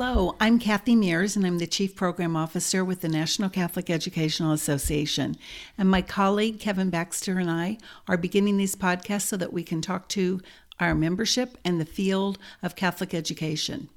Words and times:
Hello, 0.00 0.36
I'm 0.38 0.58
Kathy 0.58 0.94
Mears, 0.94 1.34
and 1.34 1.46
I'm 1.46 1.58
the 1.58 1.66
Chief 1.66 1.96
Program 1.96 2.36
Officer 2.36 2.84
with 2.84 3.00
the 3.00 3.08
National 3.08 3.48
Catholic 3.48 3.88
Educational 3.88 4.52
Association. 4.52 5.34
And 5.78 5.90
my 5.90 6.02
colleague 6.02 6.60
Kevin 6.60 6.90
Baxter 6.90 7.38
and 7.38 7.50
I 7.50 7.78
are 8.06 8.16
beginning 8.16 8.58
these 8.58 8.76
podcasts 8.76 9.28
so 9.28 9.36
that 9.38 9.52
we 9.52 9.62
can 9.62 9.80
talk 9.80 10.08
to 10.10 10.40
our 10.80 10.94
membership 10.94 11.58
and 11.64 11.80
the 11.80 11.84
field 11.84 12.38
of 12.62 12.76
Catholic 12.76 13.14
education. 13.14 13.88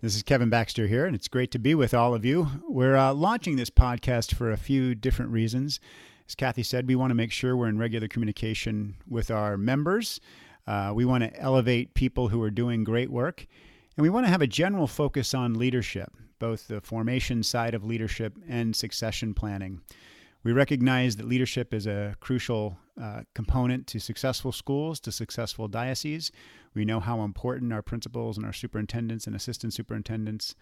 This 0.00 0.14
is 0.14 0.22
Kevin 0.22 0.48
Baxter 0.48 0.86
here, 0.86 1.06
and 1.06 1.14
it's 1.16 1.26
great 1.26 1.50
to 1.50 1.58
be 1.58 1.74
with 1.74 1.92
all 1.92 2.14
of 2.14 2.24
you. 2.24 2.46
We're 2.68 2.96
uh, 2.96 3.12
launching 3.12 3.56
this 3.56 3.70
podcast 3.70 4.34
for 4.34 4.52
a 4.52 4.56
few 4.56 4.94
different 4.94 5.32
reasons. 5.32 5.80
As 6.28 6.34
Kathy 6.34 6.62
said, 6.62 6.86
we 6.86 6.94
want 6.94 7.10
to 7.10 7.16
make 7.16 7.32
sure 7.32 7.56
we're 7.56 7.68
in 7.68 7.78
regular 7.78 8.06
communication 8.06 8.94
with 9.08 9.30
our 9.30 9.56
members. 9.56 10.20
Uh, 10.68 10.92
we 10.94 11.04
want 11.04 11.24
to 11.24 11.40
elevate 11.40 11.94
people 11.94 12.28
who 12.28 12.40
are 12.42 12.50
doing 12.50 12.84
great 12.84 13.10
work. 13.10 13.46
And 13.96 14.02
we 14.02 14.10
want 14.10 14.26
to 14.26 14.30
have 14.30 14.42
a 14.42 14.46
general 14.46 14.86
focus 14.86 15.34
on 15.34 15.54
leadership, 15.54 16.12
both 16.38 16.68
the 16.68 16.80
formation 16.80 17.42
side 17.42 17.74
of 17.74 17.84
leadership 17.84 18.34
and 18.48 18.76
succession 18.76 19.34
planning. 19.34 19.80
We 20.44 20.52
recognize 20.52 21.16
that 21.16 21.26
leadership 21.26 21.74
is 21.74 21.86
a 21.86 22.16
crucial 22.20 22.78
uh, 23.00 23.22
component 23.34 23.86
to 23.88 23.98
successful 23.98 24.52
schools, 24.52 25.00
to 25.00 25.12
successful 25.12 25.68
dioceses. 25.68 26.30
We 26.74 26.84
know 26.84 27.00
how 27.00 27.22
important 27.22 27.72
our 27.72 27.82
principals 27.82 28.36
and 28.36 28.46
our 28.46 28.52
superintendents 28.52 29.26
and 29.26 29.34
assistant 29.34 29.74
superintendents 29.74 30.54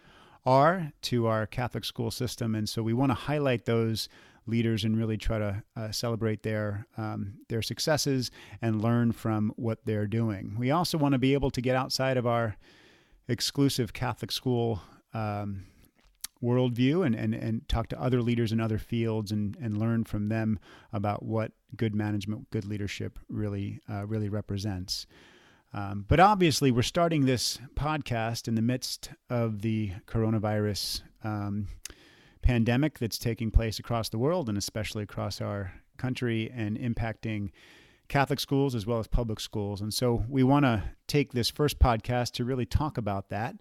are 0.45 0.93
to 1.03 1.27
our 1.27 1.47
Catholic 1.47 1.85
school 1.85 2.11
system. 2.11 2.55
And 2.55 2.69
so 2.69 2.83
we 2.83 2.95
want 2.95 3.11
to 3.11 3.15
highlight 3.15 3.65
those 3.65 4.09
leaders 4.47 4.85
and 4.85 4.97
really 4.97 5.17
try 5.17 5.39
to 5.39 5.63
uh, 5.77 5.91
celebrate 5.91 6.43
their 6.43 6.87
um, 6.97 7.35
their 7.49 7.63
successes 7.63 8.31
and 8.63 8.81
learn 8.81 9.13
from 9.13 9.53
what 9.57 9.85
they're 9.85 10.07
doing. 10.07 10.55
We 10.59 10.71
also 10.71 10.99
want 10.99 11.13
to 11.13 11.19
be 11.19 11.35
able 11.35 11.51
to 11.51 11.61
get 11.61 11.75
outside 11.75 12.17
of 12.17 12.27
our 12.27 12.57
exclusive 13.29 13.93
Catholic 13.93 14.31
school 14.31 14.81
um, 15.13 15.65
worldview 16.43 17.05
and, 17.05 17.15
and, 17.15 17.35
and 17.35 17.69
talk 17.69 17.89
to 17.89 18.01
other 18.01 18.23
leaders 18.23 18.53
in 18.53 18.61
other 18.61 18.79
fields 18.79 19.33
and, 19.33 19.57
and 19.61 19.79
learn 19.79 20.05
from 20.05 20.29
them 20.29 20.59
about 20.93 21.23
what 21.23 21.53
good 21.77 21.95
management, 21.95 22.51
good 22.51 22.65
leadership 22.65 23.19
really 23.29 23.81
uh, 23.91 24.07
really 24.07 24.29
represents. 24.29 25.07
Um, 25.73 26.05
but 26.09 26.21
obviously, 26.21 26.71
we're 26.71 26.83
starting 26.83 27.27
this 27.27 27.59
podcast 27.75 28.49
in 28.49 28.55
the 28.55 28.63
midst 28.63 29.11
of 29.29 29.63
the 29.63 29.93
coronavirus 30.07 31.03
um, 31.25 31.69
pandemic 32.43 32.99
that's 32.99 33.19
taking 33.19 33.51
place 33.51 33.79
across 33.79 34.09
the 34.09 34.19
world 34.19 34.49
and 34.49 34.57
especially 34.57 35.03
across 35.03 35.41
our 35.41 35.73
country 35.97 36.51
and 36.55 36.79
impacting 36.79 37.51
Catholic 38.09 38.39
schools 38.39 38.75
as 38.75 38.87
well 38.87 38.99
as 38.99 39.07
public 39.07 39.41
schools. 39.41 39.81
And 39.81 39.93
so 39.93 40.25
we 40.29 40.45
want 40.45 40.65
to 40.65 40.85
take 41.09 41.33
this 41.33 41.51
first 41.51 41.79
podcast 41.79 42.33
to 42.33 42.45
really 42.45 42.67
talk 42.67 42.97
about 42.99 43.31
that 43.31 43.57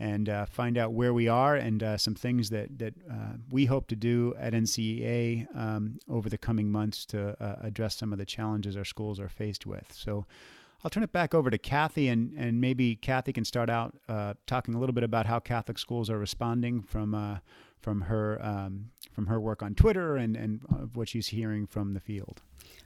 and 0.00 0.30
uh, 0.30 0.46
find 0.46 0.78
out 0.78 0.92
where 0.94 1.12
we 1.12 1.28
are 1.28 1.54
and 1.54 1.82
uh, 1.82 1.98
some 1.98 2.14
things 2.14 2.48
that, 2.48 2.78
that 2.78 2.94
uh, 3.08 3.34
we 3.50 3.66
hope 3.66 3.86
to 3.88 3.94
do 3.94 4.34
at 4.38 4.54
NCEA 4.54 5.46
um, 5.54 5.98
over 6.08 6.30
the 6.30 6.38
coming 6.38 6.72
months 6.72 7.04
to 7.06 7.36
uh, 7.38 7.56
address 7.60 7.96
some 7.96 8.10
of 8.10 8.18
the 8.18 8.24
challenges 8.24 8.78
our 8.78 8.84
schools 8.84 9.20
are 9.20 9.28
faced 9.28 9.66
with. 9.66 9.92
So 9.92 10.24
I'll 10.82 10.90
turn 10.90 11.02
it 11.02 11.12
back 11.12 11.34
over 11.34 11.50
to 11.50 11.58
Kathy, 11.58 12.08
and, 12.08 12.32
and 12.38 12.62
maybe 12.62 12.96
Kathy 12.96 13.34
can 13.34 13.44
start 13.44 13.68
out 13.68 13.94
uh, 14.08 14.32
talking 14.46 14.74
a 14.74 14.80
little 14.80 14.94
bit 14.94 15.04
about 15.04 15.26
how 15.26 15.38
Catholic 15.38 15.78
schools 15.78 16.08
are 16.08 16.18
responding 16.18 16.80
from 16.80 17.40
from 17.78 18.02
her 18.02 18.38
um, 18.44 18.90
from 19.12 19.26
her 19.26 19.40
work 19.40 19.62
on 19.62 19.74
Twitter 19.74 20.16
and 20.16 20.36
and 20.36 20.60
what 20.94 21.10
she's 21.10 21.28
hearing 21.28 21.66
from 21.66 21.92
the 21.92 22.00
field. 22.00 22.40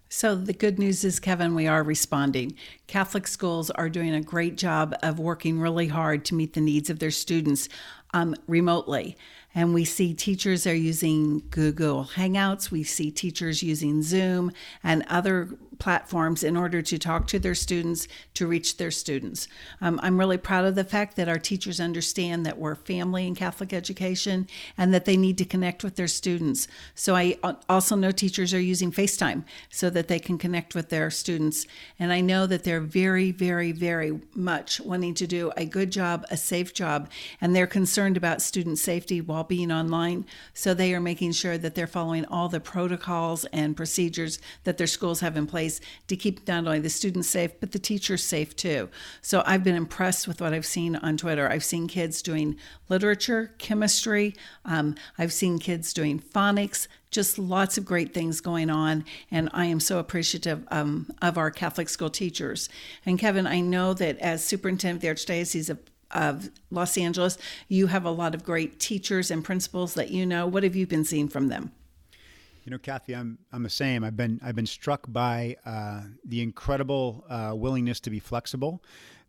So, 0.09 0.35
the 0.35 0.53
good 0.53 0.79
news 0.79 1.03
is, 1.03 1.19
Kevin, 1.19 1.55
we 1.55 1.67
are 1.67 1.83
responding. 1.83 2.55
Catholic 2.87 3.27
schools 3.27 3.71
are 3.71 3.89
doing 3.89 4.15
a 4.15 4.21
great 4.21 4.57
job 4.57 4.95
of 5.03 5.19
working 5.19 5.59
really 5.59 5.89
hard 5.89 6.25
to 6.27 6.35
meet 6.35 6.53
the 6.53 6.61
needs 6.61 6.89
of 6.89 6.99
their 7.01 7.11
students 7.11 7.69
um, 8.13 8.35
remotely. 8.47 9.17
And 9.55 9.73
we 9.73 9.85
see 9.85 10.15
teachers 10.15 10.67
are 10.67 10.75
using 10.75 11.43
Google 11.51 12.05
Hangouts, 12.17 12.71
we 12.71 12.83
see 12.83 13.11
teachers 13.11 13.63
using 13.63 14.03
Zoom 14.03 14.53
and 14.83 15.05
other 15.09 15.57
platforms 15.79 16.43
in 16.43 16.57
order 16.57 16.83
to 16.83 16.99
talk 16.99 17.27
to 17.29 17.39
their 17.39 17.55
students, 17.55 18.09
to 18.35 18.47
reach 18.47 18.77
their 18.77 18.91
students. 18.91 19.49
Um, 19.81 20.01
I'm 20.03 20.19
really 20.19 20.39
proud 20.39 20.65
of 20.65 20.75
the 20.75 20.85
fact 20.85 21.17
that 21.17 21.29
our 21.29 21.39
teachers 21.39 21.81
understand 21.81 22.47
that 22.47 22.59
we're 22.59 22.75
family 22.75 23.27
in 23.27 23.35
Catholic 23.35 23.73
education 23.73 24.49
and 24.79 24.95
that 24.95 25.05
they 25.05 25.17
need 25.17 25.39
to 25.39 25.45
connect 25.45 25.85
with 25.85 25.97
their 25.97 26.09
students. 26.09 26.69
So 26.95 27.15
I 27.15 27.37
also 27.69 27.97
know 27.97 28.11
teachers 28.11 28.55
are 28.55 28.61
using 28.61 28.93
FaceTime 28.93 29.45
so 29.71 29.91
that 29.91 30.09
they 30.09 30.19
can 30.19 30.39
connect 30.39 30.75
with 30.75 30.89
their 30.89 31.11
students. 31.11 31.67
And 31.99 32.13
I 32.13 32.21
know 32.21 32.47
that 32.47 32.65
they're 32.65 32.81
very, 32.81 33.31
very, 33.31 33.73
very 33.73 34.21
much 34.35 34.81
wanting 34.81 35.15
to 35.15 35.27
do 35.27 35.53
a 35.57 35.65
good 35.65 35.91
job, 35.91 36.25
a 36.31 36.37
safe 36.37 36.73
job, 36.73 37.11
and 37.41 37.55
they're 37.55 37.67
concerned 37.67 38.17
about 38.17 38.43
student 38.43 38.79
safety 38.79 39.21
while 39.21 39.44
being 39.49 39.71
online. 39.71 40.27
So 40.53 40.75
they 40.75 40.95
are 40.95 41.01
making 41.01 41.33
sure 41.33 41.59
that 41.59 41.75
they're 41.75 41.87
following 41.87 42.25
all 42.27 42.49
the 42.49 42.61
protocols 42.61 43.45
and 43.47 43.77
procedures 43.77 44.39
that 44.65 44.79
their 44.79 44.87
schools 44.87 45.21
have 45.21 45.37
in 45.37 45.47
place 45.47 45.81
to 46.09 46.17
keep 46.17 46.47
not 46.47 46.67
only 46.67 46.81
the 46.81 46.91
students 46.91 47.29
safe, 47.29 47.59
but 47.61 47.73
the 47.73 47.79
teachers 47.79 48.23
safe 48.23 48.57
too. 48.57 48.89
So 49.21 49.43
I've 49.47 49.65
been 49.65 49.75
impressed 49.75 50.27
with 50.27 50.41
what 50.41 50.53
I've 50.53 50.67
seen 50.67 50.97
on 50.97 51.17
Twitter. 51.17 51.49
I've 51.49 51.65
seen 51.65 51.89
kids 51.89 52.23
doing 52.23 52.57
literature, 52.89 53.55
chemistry, 53.59 54.35
um, 54.65 54.95
I've 55.19 55.33
seen 55.33 55.59
kids 55.59 55.93
doing 55.93 56.21
phonics, 56.21 56.87
just 57.11 57.39
lots 57.39 57.79
of 57.79 57.85
great 57.85 58.13
things 58.13 58.41
going 58.41 58.69
on. 58.69 59.05
And 59.31 59.49
I 59.53 59.67
am 59.67 59.81
so 59.81 59.99
appreciative 59.99 60.67
um, 60.71 61.11
of 61.23 61.39
our 61.39 61.51
Catholic 61.51 61.89
school 61.89 62.11
teachers. 62.11 62.69
And 63.07 63.19
Kevin, 63.19 63.47
I 63.47 63.61
know 63.61 63.95
that 63.95 64.19
as 64.19 64.45
superintendent 64.45 64.97
of 64.99 65.03
the 65.03 65.09
Archdiocese 65.09 65.71
of 65.71 65.79
of 66.15 66.51
Los 66.71 66.97
Angeles, 66.97 67.39
you 67.69 67.89
have 67.89 68.05
a 68.05 68.11
lot 68.11 68.35
of 68.35 68.45
great 68.45 68.79
teachers 68.79 69.31
and 69.31 69.45
principals 69.45 69.95
that 69.95 70.11
you 70.11 70.25
know. 70.25 70.47
What 70.47 70.63
have 70.63 70.77
you 70.77 70.87
been 70.87 71.05
seeing 71.05 71.29
from 71.29 71.49
them? 71.49 71.73
You 72.65 72.71
know, 72.71 72.79
Kathy, 72.79 73.15
I'm 73.15 73.39
I'm 73.53 73.63
the 73.63 73.71
same. 73.71 74.05
I've 74.05 74.17
been 74.17 74.41
I've 74.43 74.57
been 74.57 74.67
struck 74.67 75.05
by 75.09 75.57
uh, 75.67 76.03
the 76.25 76.41
incredible 76.41 77.25
uh, 77.29 77.53
willingness 77.55 78.01
to 78.01 78.11
be 78.11 78.21
flexible, 78.21 78.83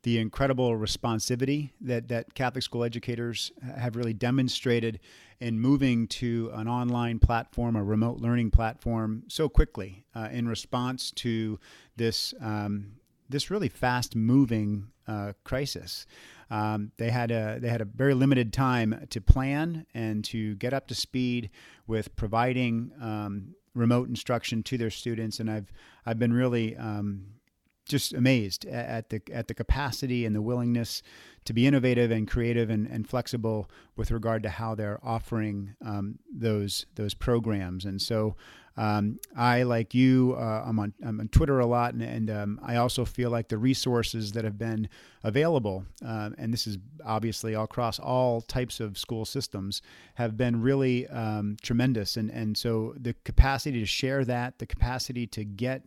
the 0.04 0.20
incredible 0.20 0.78
responsivity 0.78 1.72
that 1.82 2.08
that 2.08 2.34
Catholic 2.34 2.64
school 2.64 2.86
educators 2.86 3.52
have 3.78 3.98
really 3.98 4.14
demonstrated 4.14 5.02
in 5.42 5.60
moving 5.60 6.08
to 6.08 6.50
an 6.54 6.70
online 6.70 7.20
platform, 7.20 7.76
a 7.76 7.84
remote 7.84 8.20
learning 8.22 8.52
platform, 8.52 9.24
so 9.28 9.50
quickly 9.50 10.06
uh, 10.16 10.30
in 10.32 10.48
response 10.48 11.12
to 11.12 11.60
this 11.98 12.34
um, 12.40 12.94
this 13.30 13.52
really 13.52 13.70
fast 13.70 14.16
moving 14.16 14.88
uh, 15.08 15.34
crisis. 15.44 16.06
Um, 16.50 16.92
they 16.98 17.10
had 17.10 17.32
a 17.32 17.58
they 17.60 17.70
had 17.70 17.82
a 17.82 17.86
very 17.86 18.14
limited 18.14 18.54
time 18.54 19.08
to 19.10 19.22
plan 19.22 19.86
and 19.94 20.24
to 20.26 20.56
get 20.56 20.74
up 20.74 20.88
to 20.88 20.96
speed 20.96 21.50
with 21.88 22.16
providing 22.16 22.92
um, 23.02 23.56
remote 23.74 24.10
instruction 24.10 24.64
to 24.64 24.78
their 24.78 24.90
students, 24.90 25.40
and 25.40 25.50
I've 25.50 25.72
I've 26.06 26.20
been 26.20 26.34
really 26.34 26.76
um, 26.78 27.26
just 27.88 28.14
amazed 28.14 28.66
at 28.66 29.10
the 29.10 29.22
at 29.32 29.48
the 29.48 29.54
capacity 29.54 30.26
and 30.26 30.36
the 30.36 30.42
willingness 30.42 31.02
to 31.46 31.54
be 31.54 31.68
innovative 31.68 32.10
and 32.10 32.28
creative 32.28 32.70
and, 32.70 32.88
and 32.88 33.08
flexible 33.08 33.70
with 33.96 34.10
regard 34.12 34.42
to 34.44 34.50
how 34.50 34.74
they're 34.74 35.00
offering 35.04 35.76
um, 35.86 36.18
those 36.34 36.86
those 36.96 37.14
programs. 37.14 37.86
And 37.86 38.02
so 38.02 38.36
um, 38.78 39.20
I, 39.36 39.64
like 39.64 39.94
you, 39.94 40.36
uh, 40.38 40.64
I'm 40.66 40.80
on 40.80 40.94
I'm 41.06 41.20
on 41.20 41.30
Twitter 41.30 41.60
a 41.60 41.66
lot, 41.66 41.94
and, 41.94 42.04
and 42.04 42.30
um, 42.30 42.60
I 42.62 42.76
also 42.76 43.06
feel 43.06 43.30
like 43.30 43.48
the 43.48 43.58
resources 43.58 44.34
that 44.34 44.44
have 44.44 44.58
been 44.58 44.90
available, 45.24 45.86
uh, 46.06 46.32
and 46.38 46.52
this 46.52 46.68
is 46.68 46.78
obviously 47.06 47.54
across 47.54 48.00
all 48.00 48.42
types 48.42 48.80
of 48.82 48.98
school 48.98 49.24
systems, 49.24 49.82
have 50.16 50.36
been 50.36 50.62
really 50.62 51.08
um, 51.08 51.56
tremendous. 51.62 52.18
And 52.18 52.30
and 52.30 52.58
so 52.58 52.94
the 52.98 53.16
capacity 53.24 53.80
to 53.80 53.86
share 53.86 54.26
that, 54.26 54.60
the 54.60 54.66
capacity 54.66 55.26
to 55.28 55.46
get 55.46 55.86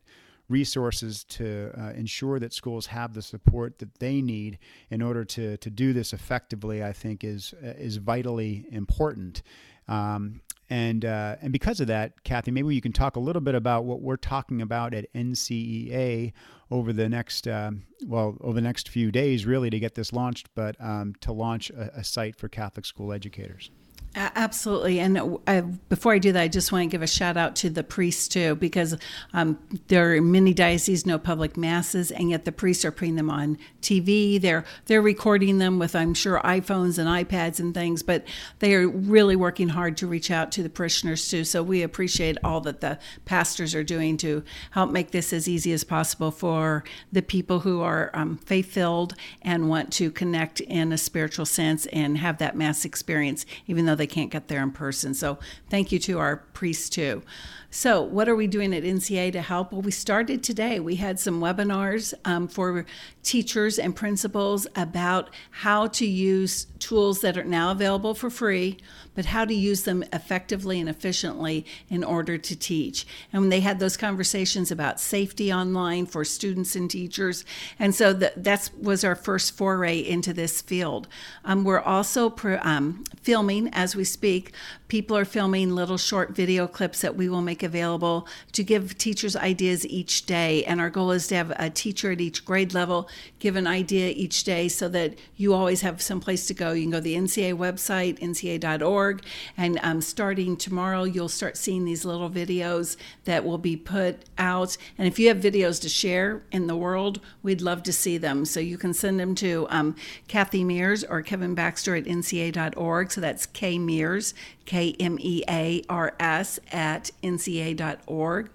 resources 0.48 1.24
to 1.24 1.70
uh, 1.78 1.90
ensure 1.90 2.38
that 2.38 2.52
schools 2.52 2.86
have 2.86 3.12
the 3.12 3.22
support 3.22 3.78
that 3.78 3.98
they 3.98 4.22
need 4.22 4.58
in 4.90 5.02
order 5.02 5.24
to, 5.24 5.58
to 5.58 5.70
do 5.70 5.92
this 5.92 6.12
effectively, 6.12 6.82
I 6.82 6.92
think 6.92 7.22
is 7.22 7.54
uh, 7.62 7.74
is 7.76 7.98
vitally 7.98 8.66
important. 8.70 9.42
Um, 9.88 10.40
and 10.70 11.04
uh, 11.04 11.36
and 11.40 11.52
because 11.52 11.80
of 11.80 11.86
that, 11.86 12.22
Kathy, 12.24 12.50
maybe 12.50 12.74
you 12.74 12.80
can 12.80 12.92
talk 12.92 13.16
a 13.16 13.20
little 13.20 13.40
bit 13.40 13.54
about 13.54 13.84
what 13.84 14.02
we're 14.02 14.16
talking 14.16 14.60
about 14.60 14.92
at 14.92 15.12
NCEA 15.14 16.32
over 16.70 16.92
the 16.92 17.08
next 17.08 17.48
um, 17.48 17.84
well 18.06 18.36
over 18.42 18.54
the 18.54 18.60
next 18.60 18.90
few 18.90 19.10
days, 19.10 19.46
really, 19.46 19.70
to 19.70 19.78
get 19.78 19.94
this 19.94 20.12
launched, 20.12 20.48
but 20.54 20.76
um, 20.78 21.14
to 21.20 21.32
launch 21.32 21.70
a, 21.70 21.98
a 21.98 22.04
site 22.04 22.36
for 22.36 22.48
Catholic 22.48 22.84
school 22.84 23.12
educators. 23.12 23.70
Absolutely. 24.18 24.98
And 24.98 25.38
uh, 25.46 25.60
before 25.88 26.12
I 26.12 26.18
do 26.18 26.32
that, 26.32 26.42
I 26.42 26.48
just 26.48 26.72
want 26.72 26.82
to 26.82 26.88
give 26.88 27.02
a 27.02 27.06
shout 27.06 27.36
out 27.36 27.54
to 27.56 27.70
the 27.70 27.84
priests 27.84 28.26
too, 28.26 28.56
because 28.56 28.96
um, 29.32 29.60
there 29.86 30.12
are 30.16 30.20
many 30.20 30.52
dioceses 30.52 31.06
no 31.06 31.20
public 31.20 31.56
masses, 31.56 32.10
and 32.10 32.28
yet 32.28 32.44
the 32.44 32.50
priests 32.50 32.84
are 32.84 32.90
putting 32.90 33.14
them 33.14 33.30
on 33.30 33.58
TV. 33.80 34.40
They're 34.40 34.64
they're 34.86 35.00
recording 35.00 35.58
them 35.58 35.78
with, 35.78 35.94
I'm 35.94 36.14
sure, 36.14 36.40
iPhones 36.40 36.98
and 36.98 37.08
iPads 37.08 37.60
and 37.60 37.72
things, 37.72 38.02
but 38.02 38.26
they 38.58 38.74
are 38.74 38.88
really 38.88 39.36
working 39.36 39.68
hard 39.68 39.96
to 39.98 40.08
reach 40.08 40.32
out 40.32 40.50
to 40.52 40.64
the 40.64 40.70
parishioners 40.70 41.28
too. 41.28 41.44
So 41.44 41.62
we 41.62 41.82
appreciate 41.82 42.38
all 42.42 42.60
that 42.62 42.80
the 42.80 42.98
pastors 43.24 43.72
are 43.72 43.84
doing 43.84 44.16
to 44.18 44.42
help 44.72 44.90
make 44.90 45.12
this 45.12 45.32
as 45.32 45.46
easy 45.46 45.72
as 45.72 45.84
possible 45.84 46.32
for 46.32 46.82
the 47.12 47.22
people 47.22 47.60
who 47.60 47.82
are 47.82 48.10
um, 48.14 48.38
faith 48.38 48.72
filled 48.72 49.14
and 49.42 49.68
want 49.68 49.92
to 49.92 50.10
connect 50.10 50.58
in 50.60 50.92
a 50.92 50.98
spiritual 50.98 51.46
sense 51.46 51.86
and 51.86 52.18
have 52.18 52.38
that 52.38 52.56
mass 52.56 52.84
experience, 52.84 53.46
even 53.68 53.86
though 53.86 53.94
they 53.94 54.07
can't 54.08 54.30
get 54.30 54.48
there 54.48 54.62
in 54.62 54.72
person. 54.72 55.14
So 55.14 55.38
thank 55.70 55.92
you 55.92 55.98
to 56.00 56.18
our 56.18 56.38
priests 56.52 56.88
too. 56.88 57.22
So, 57.70 58.00
what 58.00 58.30
are 58.30 58.34
we 58.34 58.46
doing 58.46 58.72
at 58.72 58.82
NCEA 58.82 59.32
to 59.32 59.42
help? 59.42 59.72
Well, 59.72 59.82
we 59.82 59.90
started 59.90 60.42
today. 60.42 60.80
We 60.80 60.94
had 60.94 61.20
some 61.20 61.38
webinars 61.38 62.14
um, 62.24 62.48
for 62.48 62.86
teachers 63.22 63.78
and 63.78 63.94
principals 63.94 64.66
about 64.74 65.28
how 65.50 65.88
to 65.88 66.06
use 66.06 66.66
tools 66.78 67.20
that 67.20 67.36
are 67.36 67.44
now 67.44 67.70
available 67.70 68.14
for 68.14 68.30
free, 68.30 68.78
but 69.14 69.26
how 69.26 69.44
to 69.44 69.52
use 69.52 69.82
them 69.82 70.02
effectively 70.14 70.80
and 70.80 70.88
efficiently 70.88 71.66
in 71.90 72.02
order 72.02 72.38
to 72.38 72.56
teach. 72.56 73.06
And 73.34 73.52
they 73.52 73.60
had 73.60 73.80
those 73.80 73.98
conversations 73.98 74.70
about 74.70 74.98
safety 74.98 75.52
online 75.52 76.06
for 76.06 76.24
students 76.24 76.74
and 76.74 76.90
teachers, 76.90 77.44
and 77.78 77.94
so 77.94 78.14
that 78.14 78.70
was 78.80 79.04
our 79.04 79.14
first 79.14 79.58
foray 79.58 79.98
into 79.98 80.32
this 80.32 80.62
field. 80.62 81.06
Um, 81.44 81.64
we're 81.64 81.80
also 81.80 82.34
um, 82.62 83.04
filming 83.20 83.68
as 83.74 83.87
we 83.94 84.04
speak. 84.04 84.52
People 84.88 85.16
are 85.16 85.24
filming 85.24 85.74
little 85.74 85.98
short 85.98 86.34
video 86.34 86.66
clips 86.66 87.00
that 87.00 87.16
we 87.16 87.28
will 87.28 87.42
make 87.42 87.62
available 87.62 88.26
to 88.52 88.64
give 88.64 88.96
teachers 88.98 89.36
ideas 89.36 89.86
each 89.86 90.26
day. 90.26 90.64
And 90.64 90.80
our 90.80 90.90
goal 90.90 91.10
is 91.10 91.26
to 91.28 91.36
have 91.36 91.52
a 91.56 91.70
teacher 91.70 92.12
at 92.12 92.20
each 92.20 92.44
grade 92.44 92.74
level 92.74 93.08
give 93.38 93.56
an 93.56 93.66
idea 93.66 94.10
each 94.10 94.44
day 94.44 94.68
so 94.68 94.88
that 94.88 95.14
you 95.36 95.54
always 95.54 95.82
have 95.82 96.02
some 96.02 96.20
place 96.20 96.46
to 96.46 96.54
go. 96.54 96.72
You 96.72 96.82
can 96.82 96.90
go 96.90 96.98
to 96.98 97.02
the 97.02 97.14
NCEA 97.16 97.56
website, 97.56 98.18
ncea.org, 98.18 99.24
and 99.56 99.78
um, 99.82 100.00
starting 100.00 100.56
tomorrow, 100.56 101.04
you'll 101.04 101.28
start 101.28 101.56
seeing 101.56 101.84
these 101.84 102.04
little 102.04 102.30
videos 102.30 102.96
that 103.24 103.44
will 103.44 103.58
be 103.58 103.76
put 103.76 104.24
out. 104.36 104.76
And 104.96 105.06
if 105.06 105.18
you 105.18 105.28
have 105.28 105.38
videos 105.38 105.80
to 105.82 105.88
share 105.88 106.42
in 106.50 106.66
the 106.66 106.76
world, 106.76 107.20
we'd 107.42 107.60
love 107.60 107.82
to 107.84 107.92
see 107.92 108.18
them. 108.18 108.44
So 108.44 108.60
you 108.60 108.78
can 108.78 108.92
send 108.92 109.20
them 109.20 109.34
to 109.36 109.66
um, 109.70 109.96
Kathy 110.26 110.64
Mears 110.64 111.04
or 111.04 111.22
Kevin 111.22 111.54
Baxter 111.54 111.94
at 111.94 112.04
ncea.org. 112.04 113.12
So 113.12 113.20
that's 113.20 113.46
K 113.46 113.77
Mears, 113.78 114.34
K 114.64 114.94
M 114.98 115.18
E 115.20 115.42
A 115.48 115.82
R 115.88 116.14
S, 116.20 116.58
at 116.72 117.10
ncea.org. 117.22 118.50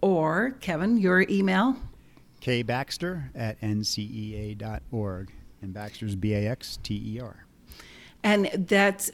Or, 0.00 0.50
Kevin, 0.60 0.98
your 0.98 1.22
email? 1.22 1.76
K 2.40 2.62
Baxter 2.62 3.30
at 3.34 3.60
ncea.org. 3.60 5.32
And 5.62 5.72
Baxter's 5.72 6.14
B 6.14 6.34
A 6.34 6.48
X 6.50 6.78
T 6.82 7.16
E 7.16 7.20
R. 7.20 7.46
And 8.22 8.50
that's 8.54 9.10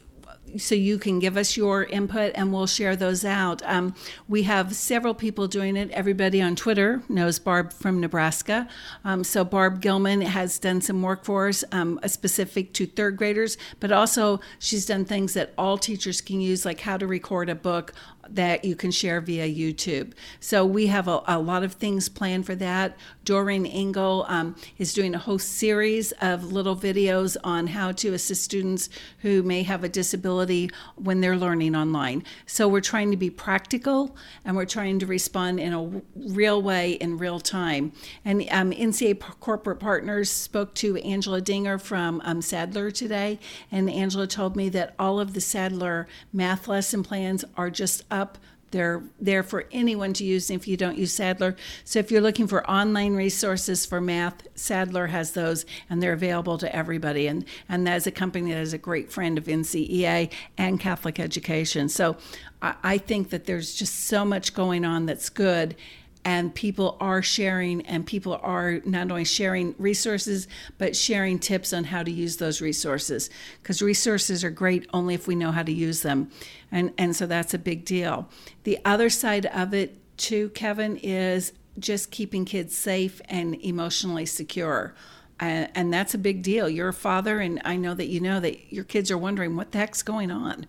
so 0.56 0.74
you 0.74 0.98
can 0.98 1.18
give 1.18 1.36
us 1.36 1.56
your 1.56 1.84
input 1.84 2.32
and 2.34 2.52
we'll 2.52 2.66
share 2.66 2.96
those 2.96 3.24
out. 3.24 3.62
Um, 3.64 3.94
we 4.28 4.42
have 4.44 4.74
several 4.74 5.14
people 5.14 5.46
doing 5.48 5.76
it. 5.76 5.90
Everybody 5.90 6.40
on 6.42 6.56
Twitter 6.56 7.02
knows 7.08 7.38
Barb 7.38 7.72
from 7.72 8.00
Nebraska. 8.00 8.68
Um, 9.04 9.24
so 9.24 9.44
Barb 9.44 9.80
Gilman 9.80 10.20
has 10.22 10.58
done 10.58 10.80
some 10.80 11.02
work 11.02 11.24
for 11.24 11.48
us, 11.48 11.64
um, 11.72 12.00
specific 12.06 12.72
to 12.74 12.86
third 12.86 13.16
graders, 13.16 13.56
but 13.80 13.92
also 13.92 14.40
she's 14.58 14.86
done 14.86 15.04
things 15.04 15.34
that 15.34 15.52
all 15.56 15.78
teachers 15.78 16.20
can 16.20 16.40
use, 16.40 16.64
like 16.64 16.80
how 16.80 16.96
to 16.96 17.06
record 17.06 17.48
a 17.48 17.54
book 17.54 17.92
that 18.28 18.64
you 18.64 18.76
can 18.76 18.90
share 18.90 19.20
via 19.20 19.48
YouTube. 19.48 20.12
So 20.40 20.64
we 20.64 20.86
have 20.86 21.08
a, 21.08 21.22
a 21.26 21.38
lot 21.38 21.62
of 21.62 21.74
things 21.74 22.08
planned 22.08 22.46
for 22.46 22.54
that. 22.56 22.96
Doreen 23.24 23.66
Engel 23.66 24.24
um, 24.28 24.56
is 24.78 24.92
doing 24.92 25.14
a 25.14 25.18
whole 25.18 25.38
series 25.38 26.12
of 26.20 26.52
little 26.52 26.76
videos 26.76 27.36
on 27.44 27.68
how 27.68 27.92
to 27.92 28.14
assist 28.14 28.44
students 28.44 28.88
who 29.18 29.42
may 29.42 29.62
have 29.62 29.84
a 29.84 29.88
disability 29.88 30.70
when 30.96 31.20
they're 31.20 31.36
learning 31.36 31.76
online. 31.76 32.24
So 32.46 32.68
we're 32.68 32.80
trying 32.80 33.10
to 33.10 33.16
be 33.16 33.30
practical 33.30 34.16
and 34.44 34.56
we're 34.56 34.66
trying 34.66 34.98
to 35.00 35.06
respond 35.06 35.60
in 35.60 35.72
a 35.72 36.02
real 36.16 36.62
way 36.62 36.92
in 36.92 37.18
real 37.18 37.40
time. 37.40 37.92
And 38.24 38.42
um, 38.50 38.72
NCEA 38.72 39.20
Corporate 39.40 39.80
Partners 39.80 40.30
spoke 40.30 40.74
to 40.74 40.96
Angela 40.98 41.40
Dinger 41.40 41.78
from 41.78 42.20
um, 42.24 42.42
Sadlier 42.42 42.90
today, 42.90 43.38
and 43.70 43.90
Angela 43.90 44.26
told 44.26 44.56
me 44.56 44.68
that 44.70 44.94
all 44.98 45.20
of 45.20 45.34
the 45.34 45.40
Sadlier 45.40 46.06
math 46.32 46.68
lesson 46.68 47.02
plans 47.02 47.44
are 47.56 47.70
just 47.70 48.04
up. 48.12 48.38
They're 48.72 49.02
there 49.20 49.42
for 49.42 49.66
anyone 49.70 50.14
to 50.14 50.24
use 50.24 50.50
if 50.50 50.66
you 50.66 50.78
don't 50.78 50.96
use 50.96 51.12
Sadlier. 51.12 51.56
So 51.84 51.98
if 51.98 52.10
you're 52.10 52.22
looking 52.22 52.46
for 52.46 52.68
online 52.68 53.14
resources 53.14 53.84
for 53.84 54.00
math, 54.00 54.48
Sadlier 54.54 55.08
has 55.08 55.32
those 55.32 55.66
and 55.90 56.02
they're 56.02 56.14
available 56.14 56.56
to 56.58 56.74
everybody. 56.74 57.26
And, 57.26 57.44
and 57.68 57.86
that 57.86 57.96
is 57.96 58.06
a 58.06 58.10
company 58.10 58.52
that 58.52 58.60
is 58.60 58.72
a 58.72 58.78
great 58.78 59.12
friend 59.12 59.36
of 59.36 59.44
NCEA 59.44 60.32
and 60.56 60.80
Catholic 60.80 61.20
education. 61.20 61.90
So 61.90 62.16
I, 62.62 62.74
I 62.82 62.98
think 62.98 63.28
that 63.28 63.44
there's 63.44 63.74
just 63.74 64.06
so 64.06 64.24
much 64.24 64.54
going 64.54 64.86
on 64.86 65.04
that's 65.04 65.28
good 65.28 65.76
and 66.24 66.54
people 66.54 66.96
are 67.00 67.22
sharing 67.22 67.82
and 67.82 68.06
people 68.06 68.38
are 68.42 68.80
not 68.84 69.10
only 69.10 69.24
sharing 69.24 69.74
resources 69.78 70.46
but 70.78 70.94
sharing 70.94 71.38
tips 71.38 71.72
on 71.72 71.84
how 71.84 72.02
to 72.02 72.10
use 72.10 72.36
those 72.36 72.60
resources. 72.60 73.28
Because 73.62 73.82
resources 73.82 74.44
are 74.44 74.50
great 74.50 74.86
only 74.92 75.14
if 75.14 75.26
we 75.26 75.34
know 75.34 75.50
how 75.50 75.62
to 75.62 75.72
use 75.72 76.02
them. 76.02 76.30
And 76.70 76.92
and 76.96 77.14
so 77.16 77.26
that's 77.26 77.54
a 77.54 77.58
big 77.58 77.84
deal. 77.84 78.28
The 78.64 78.78
other 78.84 79.10
side 79.10 79.46
of 79.46 79.74
it 79.74 79.98
too 80.16 80.50
kevin 80.50 80.96
is 80.98 81.52
just 81.78 82.10
keeping 82.10 82.44
kids 82.44 82.76
safe 82.76 83.20
and 83.28 83.54
emotionally 83.62 84.26
secure. 84.26 84.94
And, 85.40 85.70
and 85.74 85.92
that's 85.92 86.14
a 86.14 86.18
big 86.18 86.42
deal. 86.42 86.68
You're 86.68 86.88
a 86.88 86.94
father 86.94 87.40
and 87.40 87.60
i 87.64 87.76
know 87.76 87.94
that 87.94 88.06
you 88.06 88.20
know 88.20 88.38
that 88.40 88.72
your 88.72 88.84
kids 88.84 89.10
are 89.10 89.18
wondering 89.18 89.56
what 89.56 89.72
the 89.72 89.78
heck's 89.78 90.02
going 90.02 90.30
on. 90.30 90.66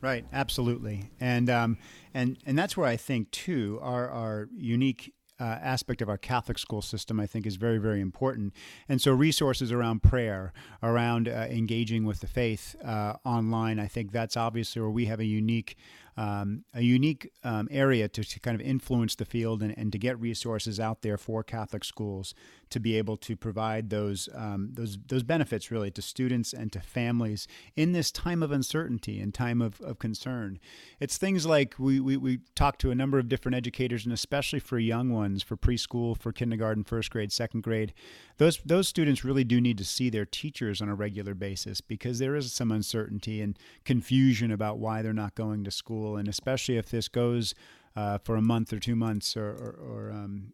Right 0.00 0.24
absolutely 0.32 1.10
and 1.20 1.48
um, 1.50 1.78
and 2.14 2.38
and 2.46 2.58
that's 2.58 2.76
where 2.76 2.86
I 2.86 2.96
think 2.96 3.30
too 3.30 3.78
our 3.82 4.08
our 4.10 4.48
unique 4.56 5.12
uh, 5.38 5.44
aspect 5.44 6.00
of 6.00 6.08
our 6.08 6.16
Catholic 6.16 6.58
school 6.58 6.82
system, 6.82 7.20
I 7.20 7.26
think, 7.26 7.46
is 7.46 7.56
very, 7.56 7.78
very 7.78 8.00
important. 8.00 8.54
And 8.88 9.00
so, 9.00 9.12
resources 9.12 9.70
around 9.70 10.02
prayer, 10.02 10.52
around 10.82 11.28
uh, 11.28 11.46
engaging 11.50 12.04
with 12.04 12.20
the 12.20 12.26
faith 12.26 12.76
uh, 12.84 13.14
online, 13.24 13.78
I 13.78 13.86
think 13.86 14.12
that's 14.12 14.36
obviously 14.36 14.80
where 14.80 14.90
we 14.90 15.06
have 15.06 15.20
a 15.20 15.26
unique 15.26 15.76
um, 16.16 16.64
a 16.74 16.82
unique 16.82 17.30
um, 17.44 17.68
area 17.70 18.08
to, 18.08 18.24
to, 18.24 18.40
kind 18.40 18.58
of 18.58 18.66
influence 18.66 19.14
the 19.14 19.24
field 19.24 19.62
and, 19.62 19.76
and 19.76 19.92
to 19.92 19.98
get 19.98 20.18
resources 20.18 20.80
out 20.80 21.02
there 21.02 21.18
for 21.18 21.42
Catholic 21.42 21.84
schools 21.84 22.34
to 22.70 22.80
be 22.80 22.96
able 22.96 23.16
to 23.18 23.36
provide 23.36 23.90
those 23.90 24.28
um, 24.34 24.70
those 24.72 24.98
those 25.06 25.22
benefits 25.22 25.70
really 25.70 25.90
to 25.90 26.02
students 26.02 26.52
and 26.52 26.72
to 26.72 26.80
families 26.80 27.46
in 27.76 27.92
this 27.92 28.10
time 28.10 28.42
of 28.42 28.50
uncertainty 28.50 29.20
and 29.20 29.34
time 29.34 29.60
of, 29.60 29.80
of 29.80 29.98
concern. 29.98 30.58
It's 31.00 31.18
things 31.18 31.46
like 31.46 31.74
we, 31.78 32.00
we, 32.00 32.16
we 32.16 32.40
talk 32.54 32.78
to 32.78 32.90
a 32.90 32.94
number 32.94 33.18
of 33.18 33.28
different 33.28 33.54
educators 33.54 34.04
and 34.04 34.12
especially 34.12 34.58
for 34.58 34.78
young 34.78 35.10
ones, 35.10 35.42
for 35.42 35.56
preschool, 35.56 36.18
for 36.18 36.32
kindergarten, 36.32 36.84
first 36.84 37.10
grade, 37.10 37.32
second 37.32 37.62
grade, 37.62 37.92
those 38.38 38.58
those 38.64 38.88
students 38.88 39.24
really 39.24 39.44
do 39.44 39.60
need 39.60 39.78
to 39.78 39.84
see 39.84 40.10
their 40.10 40.26
teachers 40.26 40.82
on 40.82 40.88
a 40.88 40.94
regular 40.94 41.34
basis 41.34 41.80
because 41.80 42.18
there 42.18 42.36
is 42.36 42.52
some 42.52 42.70
uncertainty 42.70 43.40
and 43.40 43.58
confusion 43.84 44.50
about 44.50 44.78
why 44.78 45.02
they're 45.02 45.12
not 45.12 45.34
going 45.34 45.64
to 45.64 45.70
school, 45.70 46.05
and 46.14 46.28
especially 46.28 46.76
if 46.76 46.90
this 46.90 47.08
goes. 47.08 47.54
Uh, 47.96 48.18
for 48.18 48.36
a 48.36 48.42
month 48.42 48.74
or 48.74 48.78
two 48.78 48.94
months, 48.94 49.38
or, 49.38 49.48
or, 49.48 49.78
or 49.80 50.10
um, 50.10 50.52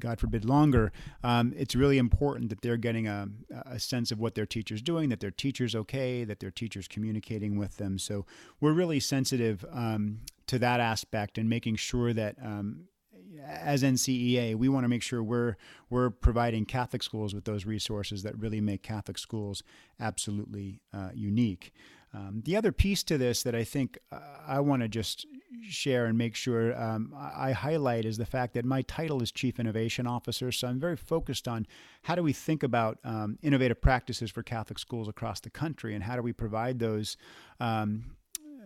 God 0.00 0.18
forbid, 0.18 0.44
longer, 0.44 0.90
um, 1.22 1.54
it's 1.56 1.76
really 1.76 1.96
important 1.96 2.50
that 2.50 2.60
they're 2.60 2.76
getting 2.76 3.06
a, 3.06 3.28
a 3.66 3.78
sense 3.78 4.10
of 4.10 4.18
what 4.18 4.34
their 4.34 4.46
teacher's 4.46 4.82
doing, 4.82 5.08
that 5.10 5.20
their 5.20 5.30
teacher's 5.30 5.76
okay, 5.76 6.24
that 6.24 6.40
their 6.40 6.50
teacher's 6.50 6.88
communicating 6.88 7.56
with 7.56 7.76
them. 7.76 8.00
So 8.00 8.26
we're 8.60 8.72
really 8.72 8.98
sensitive 8.98 9.64
um, 9.70 10.22
to 10.48 10.58
that 10.58 10.80
aspect 10.80 11.38
and 11.38 11.48
making 11.48 11.76
sure 11.76 12.12
that 12.14 12.34
um, 12.42 12.88
as 13.46 13.82
NCEA, 13.82 14.54
we 14.54 14.68
want 14.68 14.84
to 14.84 14.88
make 14.88 15.02
sure 15.02 15.22
we're 15.22 15.56
we're 15.90 16.10
providing 16.10 16.64
Catholic 16.64 17.02
schools 17.02 17.34
with 17.34 17.44
those 17.44 17.64
resources 17.64 18.22
that 18.22 18.38
really 18.38 18.60
make 18.60 18.82
Catholic 18.82 19.18
schools 19.18 19.62
absolutely 20.00 20.80
uh, 20.92 21.10
unique. 21.14 21.72
Um, 22.14 22.42
the 22.44 22.56
other 22.56 22.72
piece 22.72 23.02
to 23.04 23.16
this 23.16 23.42
that 23.42 23.54
I 23.54 23.64
think 23.64 23.98
uh, 24.10 24.18
I 24.46 24.60
want 24.60 24.82
to 24.82 24.88
just 24.88 25.26
share 25.68 26.06
and 26.06 26.18
make 26.18 26.34
sure 26.34 26.78
um, 26.80 27.14
I 27.16 27.52
highlight 27.52 28.04
is 28.04 28.18
the 28.18 28.26
fact 28.26 28.54
that 28.54 28.64
my 28.64 28.82
title 28.82 29.22
is 29.22 29.30
Chief 29.30 29.58
Innovation 29.58 30.06
Officer. 30.06 30.52
So 30.52 30.68
I'm 30.68 30.80
very 30.80 30.96
focused 30.96 31.48
on 31.48 31.66
how 32.02 32.14
do 32.14 32.22
we 32.22 32.32
think 32.32 32.62
about 32.62 32.98
um, 33.04 33.38
innovative 33.42 33.80
practices 33.80 34.30
for 34.30 34.42
Catholic 34.42 34.78
schools 34.78 35.08
across 35.08 35.40
the 35.40 35.50
country 35.50 35.94
and 35.94 36.04
how 36.04 36.16
do 36.16 36.22
we 36.22 36.32
provide 36.32 36.78
those 36.78 37.16
um, 37.60 38.16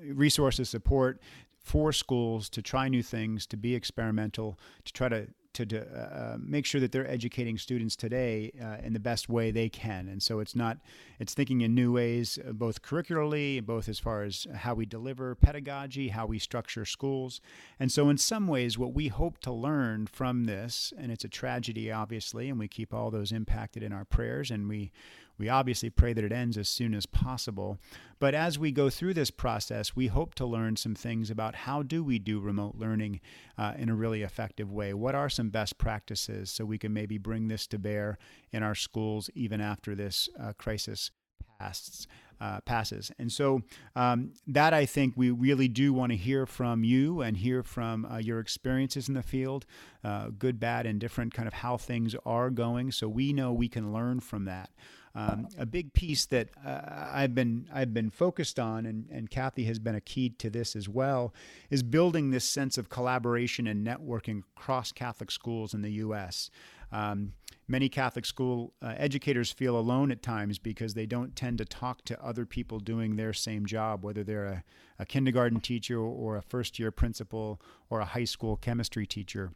resources, 0.03 0.69
support 0.69 1.21
for 1.59 1.93
schools 1.93 2.49
to 2.49 2.62
try 2.62 2.88
new 2.88 3.03
things, 3.03 3.47
to 3.47 3.57
be 3.57 3.75
experimental, 3.75 4.59
to 4.85 4.93
try 4.93 5.09
to 5.09 5.26
to, 5.57 5.67
to 5.67 5.81
uh, 5.81 6.37
make 6.39 6.67
sure 6.67 6.81
that 6.81 6.93
they're 6.93 7.11
educating 7.11 7.59
students 7.59 7.97
today 7.97 8.53
uh, 8.63 8.77
in 8.85 8.93
the 8.93 9.01
best 9.01 9.29
way 9.29 9.51
they 9.51 9.69
can. 9.69 10.09
And 10.09 10.23
so 10.23 10.41
it's 10.41 10.55
not 10.55 10.79
it's 11.19 11.35
thinking 11.35 11.63
in 11.63 11.75
new 11.75 11.93
ways, 11.93 12.39
uh, 12.39 12.53
both 12.53 12.83
curricularly, 12.83 13.61
both 13.61 13.89
as 13.89 13.99
far 13.99 14.23
as 14.23 14.47
how 14.55 14.75
we 14.75 14.85
deliver 14.85 15.35
pedagogy, 15.35 16.09
how 16.09 16.27
we 16.27 16.39
structure 16.39 16.85
schools. 16.85 17.41
And 17.81 17.91
so 17.91 18.11
in 18.11 18.19
some 18.19 18.47
ways, 18.47 18.79
what 18.79 18.93
we 18.93 19.09
hope 19.09 19.39
to 19.41 19.53
learn 19.53 20.07
from 20.07 20.45
this, 20.45 20.93
and 20.99 21.11
it's 21.11 21.25
a 21.25 21.29
tragedy, 21.29 21.91
obviously, 21.91 22.51
and 22.51 22.59
we 22.59 22.69
keep 22.69 22.93
all 22.93 23.11
those 23.11 23.33
impacted 23.33 23.83
in 23.83 23.93
our 23.93 24.05
prayers, 24.05 24.51
and 24.51 24.69
we 24.69 24.93
we 25.38 25.49
obviously 25.49 25.90
pray 25.90 26.12
that 26.12 26.25
it 26.25 26.33
ends 26.33 26.57
as 26.57 26.69
soon 26.69 26.95
as 26.95 27.07
possible. 27.07 27.78
But 28.19 28.35
as 28.35 28.59
we 28.59 28.73
go 28.73 28.88
through 28.88 29.14
this 29.14 29.31
process, 29.31 29.95
we 29.95 30.07
hope 30.07 30.35
to 30.37 30.47
learn 30.47 30.76
some 30.76 30.95
things 30.95 31.31
about 31.31 31.55
how 31.55 31.83
do 31.83 32.02
we 32.02 32.19
do 32.19 32.40
remote 32.40 32.76
learning 32.76 33.21
uh, 33.59 33.75
in 33.76 33.88
a 33.88 33.95
really 33.95 34.23
effective 34.23 34.73
way. 34.73 34.95
What 34.95 35.14
are 35.14 35.28
some 35.28 35.50
best 35.50 35.78
practices 35.78 36.50
so 36.50 36.64
we 36.64 36.78
can 36.78 36.93
maybe 36.93 37.19
bring 37.19 37.49
this 37.49 37.66
to 37.69 37.78
bear 37.78 38.19
in 38.52 38.62
our 38.62 38.75
schools 38.75 39.28
even 39.35 39.61
after 39.61 39.95
this 39.95 40.28
uh, 40.40 40.52
crisis 40.57 41.11
passes. 41.59 42.07
Uh, 42.38 42.61
passes. 42.66 43.11
And 43.19 43.33
so 43.33 43.62
um, 43.95 44.33
that 44.47 44.75
I 44.75 44.85
think 44.85 45.14
we 45.16 45.31
really 45.31 45.69
do 45.69 45.95
want 45.95 46.12
to 46.12 46.16
hear 46.19 46.45
from 46.45 46.85
you 46.85 47.23
and 47.23 47.35
hear 47.35 47.62
from 47.62 48.05
uh, 48.05 48.19
your 48.19 48.40
experiences 48.40 49.09
in 49.09 49.14
the 49.14 49.23
field, 49.23 49.64
uh, 50.05 50.28
good, 50.38 50.61
bad, 50.61 50.85
and 50.85 51.00
different, 51.00 51.33
kind 51.33 51.49
of 51.49 51.55
how 51.55 51.78
things 51.78 52.14
are 52.26 52.50
going. 52.50 52.93
So 52.93 53.09
we 53.09 53.33
know 53.33 53.55
we 53.55 53.71
can 53.71 53.90
learn 53.90 54.21
from 54.21 54.45
that. 54.45 54.69
Um, 55.17 55.49
a 55.59 55.65
big 55.65 55.95
piece 55.95 56.27
that 56.27 56.51
uh, 56.65 57.09
I've 57.11 57.35
been 57.35 57.69
I've 57.73 57.95
been 57.95 58.11
focused 58.11 58.59
on, 58.59 58.85
and, 58.85 59.09
and 59.11 59.31
Kathy 59.31 59.65
has 59.65 59.79
been 59.79 59.95
a 59.95 60.01
key 60.01 60.29
to 60.29 60.51
this 60.51 60.77
as 60.77 60.91
well, 60.91 61.33
is 61.71 61.83
building 61.83 62.31
this 62.31 62.45
sense 62.45 62.77
of 62.77 62.91
collaboration 62.91 63.67
and 63.67 63.85
networking 63.85 64.43
across 64.55 64.93
Catholic 64.93 65.31
schools 65.31 65.73
in 65.73 65.81
the 65.81 65.93
U.S. 65.93 66.51
Um, 66.93 67.33
many 67.67 67.89
Catholic 67.89 68.27
school 68.27 68.75
uh, 68.83 68.93
educators 68.99 69.51
feel 69.51 69.79
alone 69.79 70.11
at 70.11 70.23
times 70.23 70.59
because 70.59 70.93
they 70.93 71.07
don't 71.07 71.35
tend 71.35 71.59
to 71.59 71.65
talk 71.65 72.05
to 72.05 72.23
other 72.23 72.45
people 72.45 72.79
doing 72.79 73.17
their 73.17 73.33
same 73.33 73.65
job, 73.65 74.05
whether 74.05 74.23
they're 74.23 74.45
a, 74.45 74.65
a 74.99 75.07
kindergarten 75.07 75.61
teacher 75.61 75.99
or 75.99 76.37
a 76.37 76.43
first 76.43 76.79
year 76.79 76.91
principal 76.91 77.59
or 77.89 78.01
a 78.01 78.05
high 78.05 78.25
school 78.25 78.57
chemistry 78.57 79.07
teacher. 79.07 79.51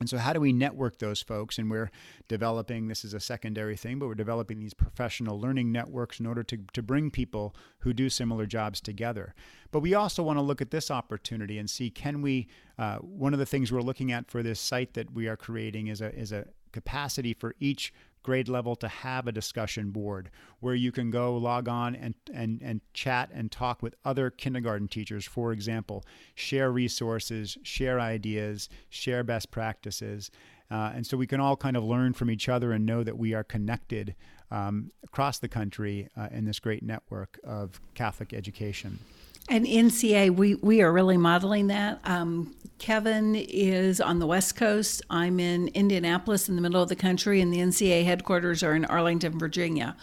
And 0.00 0.08
so, 0.08 0.18
how 0.18 0.32
do 0.32 0.40
we 0.40 0.52
network 0.52 0.98
those 0.98 1.22
folks? 1.22 1.58
And 1.58 1.70
we're 1.70 1.90
developing 2.28 2.88
this 2.88 3.04
is 3.04 3.14
a 3.14 3.20
secondary 3.20 3.76
thing, 3.76 3.98
but 3.98 4.06
we're 4.06 4.14
developing 4.14 4.58
these 4.58 4.74
professional 4.74 5.40
learning 5.40 5.72
networks 5.72 6.20
in 6.20 6.26
order 6.26 6.42
to, 6.44 6.58
to 6.72 6.82
bring 6.82 7.10
people 7.10 7.54
who 7.80 7.92
do 7.92 8.08
similar 8.08 8.46
jobs 8.46 8.80
together. 8.80 9.34
But 9.70 9.80
we 9.80 9.94
also 9.94 10.22
want 10.22 10.38
to 10.38 10.42
look 10.42 10.60
at 10.60 10.70
this 10.70 10.90
opportunity 10.90 11.58
and 11.58 11.68
see 11.68 11.90
can 11.90 12.22
we, 12.22 12.48
uh, 12.78 12.96
one 12.98 13.32
of 13.32 13.38
the 13.38 13.46
things 13.46 13.72
we're 13.72 13.82
looking 13.82 14.12
at 14.12 14.30
for 14.30 14.42
this 14.42 14.60
site 14.60 14.94
that 14.94 15.12
we 15.12 15.28
are 15.28 15.36
creating 15.36 15.88
is 15.88 16.00
a, 16.00 16.14
is 16.14 16.32
a 16.32 16.46
capacity 16.74 17.32
for 17.32 17.54
each 17.60 17.94
grade 18.24 18.48
level 18.48 18.74
to 18.74 18.88
have 18.88 19.28
a 19.28 19.32
discussion 19.32 19.90
board 19.90 20.28
where 20.58 20.74
you 20.74 20.90
can 20.90 21.10
go 21.10 21.36
log 21.36 21.68
on 21.68 21.94
and, 21.94 22.14
and, 22.32 22.60
and 22.62 22.80
chat 22.92 23.30
and 23.32 23.52
talk 23.52 23.80
with 23.80 23.94
other 24.04 24.28
kindergarten 24.30 24.88
teachers, 24.88 25.24
for 25.24 25.52
example, 25.52 26.04
share 26.34 26.72
resources, 26.72 27.56
share 27.62 28.00
ideas, 28.00 28.68
share 28.88 29.22
best 29.22 29.52
practices. 29.52 30.32
Uh, 30.68 30.90
and 30.94 31.06
so 31.06 31.16
we 31.16 31.28
can 31.28 31.38
all 31.38 31.56
kind 31.56 31.76
of 31.76 31.84
learn 31.84 32.12
from 32.12 32.28
each 32.28 32.48
other 32.48 32.72
and 32.72 32.84
know 32.84 33.04
that 33.04 33.16
we 33.16 33.34
are 33.34 33.44
connected 33.44 34.16
um, 34.50 34.90
across 35.04 35.38
the 35.38 35.48
country 35.48 36.08
uh, 36.16 36.28
in 36.32 36.44
this 36.44 36.58
great 36.58 36.82
network 36.82 37.38
of 37.44 37.80
Catholic 37.94 38.32
education. 38.32 38.98
And 39.48 39.66
NCEA, 39.66 40.34
we, 40.34 40.54
we 40.56 40.80
are 40.80 40.92
really 40.92 41.18
modeling 41.18 41.66
that. 41.66 42.00
Um, 42.04 42.54
Kevin 42.78 43.34
is 43.34 44.00
on 44.00 44.18
the 44.18 44.26
West 44.26 44.56
Coast. 44.56 45.02
I'm 45.10 45.38
in 45.38 45.68
Indianapolis 45.68 46.48
in 46.48 46.56
the 46.56 46.62
middle 46.62 46.82
of 46.82 46.88
the 46.88 46.96
country, 46.96 47.40
and 47.40 47.52
the 47.52 47.58
NCEA 47.58 48.04
headquarters 48.04 48.62
are 48.62 48.74
in 48.74 48.84
Arlington, 48.84 49.38
Virginia. 49.38 49.96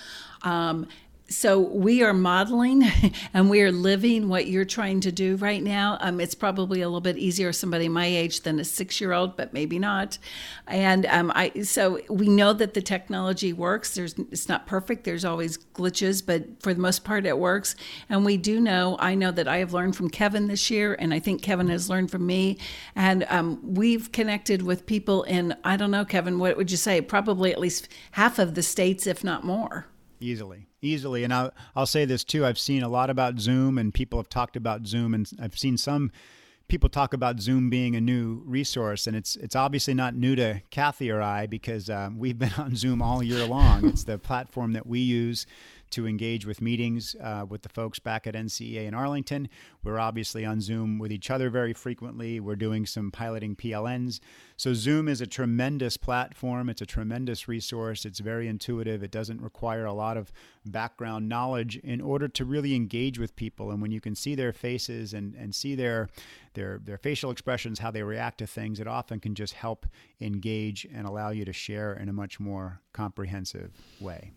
Um, 0.43 0.87
so 1.31 1.59
we 1.59 2.03
are 2.03 2.13
modeling 2.13 2.83
and 3.33 3.49
we 3.49 3.61
are 3.61 3.71
living 3.71 4.27
what 4.27 4.47
you're 4.47 4.65
trying 4.65 4.99
to 5.01 5.11
do 5.11 5.37
right 5.37 5.63
now. 5.63 5.97
Um, 6.01 6.19
it's 6.19 6.35
probably 6.35 6.81
a 6.81 6.87
little 6.87 7.01
bit 7.01 7.17
easier 7.17 7.53
somebody 7.53 7.87
my 7.87 8.05
age 8.05 8.41
than 8.41 8.59
a 8.59 8.63
six-year-old, 8.63 9.37
but 9.37 9.53
maybe 9.53 9.79
not. 9.79 10.17
And 10.67 11.05
um, 11.05 11.31
I 11.33 11.61
so 11.61 11.99
we 12.09 12.27
know 12.27 12.53
that 12.53 12.73
the 12.73 12.81
technology 12.81 13.53
works. 13.53 13.95
There's 13.95 14.15
it's 14.31 14.49
not 14.49 14.67
perfect. 14.67 15.03
There's 15.03 15.25
always 15.25 15.57
glitches, 15.57 16.25
but 16.25 16.61
for 16.61 16.73
the 16.73 16.81
most 16.81 17.03
part, 17.03 17.25
it 17.25 17.37
works. 17.37 17.75
And 18.09 18.25
we 18.25 18.37
do 18.37 18.59
know. 18.59 18.97
I 18.99 19.15
know 19.15 19.31
that 19.31 19.47
I 19.47 19.57
have 19.57 19.73
learned 19.73 19.95
from 19.95 20.09
Kevin 20.09 20.47
this 20.47 20.69
year, 20.69 20.95
and 20.99 21.13
I 21.13 21.19
think 21.19 21.41
Kevin 21.41 21.69
has 21.69 21.89
learned 21.89 22.11
from 22.11 22.25
me. 22.25 22.57
And 22.95 23.25
um, 23.29 23.59
we've 23.63 24.11
connected 24.11 24.61
with 24.61 24.85
people 24.85 25.23
in 25.23 25.55
I 25.63 25.77
don't 25.77 25.91
know, 25.91 26.05
Kevin. 26.05 26.39
What 26.39 26.57
would 26.57 26.71
you 26.71 26.77
say? 26.77 27.01
Probably 27.01 27.51
at 27.51 27.59
least 27.59 27.87
half 28.11 28.37
of 28.39 28.55
the 28.55 28.63
states, 28.63 29.07
if 29.07 29.23
not 29.23 29.43
more. 29.43 29.87
Easily 30.21 30.67
easily. 30.81 31.23
And 31.23 31.33
I'll, 31.33 31.53
I'll 31.75 31.85
say 31.85 32.05
this 32.05 32.23
too 32.23 32.45
I've 32.45 32.59
seen 32.59 32.83
a 32.83 32.89
lot 32.89 33.09
about 33.09 33.39
Zoom, 33.39 33.77
and 33.77 33.93
people 33.93 34.19
have 34.19 34.29
talked 34.29 34.55
about 34.55 34.87
Zoom, 34.87 35.13
and 35.13 35.29
I've 35.39 35.57
seen 35.57 35.77
some 35.77 36.11
people 36.67 36.89
talk 36.89 37.13
about 37.13 37.39
Zoom 37.39 37.69
being 37.69 37.95
a 37.95 38.01
new 38.01 38.41
resource, 38.45 39.07
and 39.07 39.15
it's 39.15 39.35
it's 39.37 39.55
obviously 39.55 39.93
not 39.93 40.15
new 40.15 40.35
to 40.35 40.61
Kathy 40.69 41.11
or 41.11 41.21
I 41.21 41.47
because 41.47 41.89
um, 41.89 42.17
we've 42.17 42.39
been 42.39 42.53
on 42.57 42.75
Zoom 42.75 43.01
all 43.01 43.23
year 43.23 43.45
long. 43.45 43.85
it's 43.85 44.03
the 44.03 44.17
platform 44.17 44.73
that 44.73 44.87
we 44.87 44.99
use 44.99 45.45
to 45.91 46.07
engage 46.07 46.45
with 46.45 46.61
meetings 46.61 47.15
uh, 47.21 47.45
with 47.47 47.61
the 47.61 47.69
folks 47.69 47.99
back 47.99 48.27
at 48.27 48.33
NCEA 48.33 48.87
in 48.87 48.93
Arlington. 48.93 49.49
We're 49.83 49.99
obviously 49.99 50.45
on 50.45 50.61
Zoom 50.61 50.99
with 50.99 51.11
each 51.11 51.29
other 51.29 51.49
very 51.49 51.73
frequently. 51.73 52.39
We're 52.39 52.55
doing 52.55 52.85
some 52.85 53.11
piloting 53.11 53.55
PLNs. 53.55 54.19
So, 54.57 54.73
Zoom 54.73 55.07
is 55.07 55.21
a 55.21 55.27
tremendous 55.27 55.97
platform. 55.97 56.69
It's 56.69 56.81
a 56.81 56.85
tremendous 56.85 57.47
resource. 57.47 58.05
It's 58.05 58.19
very 58.19 58.47
intuitive. 58.47 59.03
It 59.03 59.11
doesn't 59.11 59.41
require 59.41 59.85
a 59.85 59.93
lot 59.93 60.17
of 60.17 60.31
background 60.65 61.27
knowledge 61.27 61.77
in 61.77 62.01
order 62.01 62.27
to 62.27 62.45
really 62.45 62.75
engage 62.75 63.17
with 63.17 63.35
people. 63.35 63.71
And 63.71 63.81
when 63.81 63.91
you 63.91 64.01
can 64.01 64.15
see 64.15 64.35
their 64.35 64.53
faces 64.53 65.13
and, 65.13 65.33
and 65.35 65.53
see 65.55 65.75
their, 65.75 66.09
their, 66.53 66.79
their 66.83 66.97
facial 66.97 67.31
expressions, 67.31 67.79
how 67.79 67.91
they 67.91 68.03
react 68.03 68.37
to 68.39 68.47
things, 68.47 68.79
it 68.79 68.87
often 68.87 69.19
can 69.19 69.35
just 69.35 69.53
help 69.53 69.85
engage 70.19 70.87
and 70.93 71.07
allow 71.07 71.31
you 71.31 71.45
to 71.45 71.53
share 71.53 71.93
in 71.93 72.09
a 72.09 72.13
much 72.13 72.39
more 72.39 72.81
comprehensive 72.93 73.71
way 73.99 74.31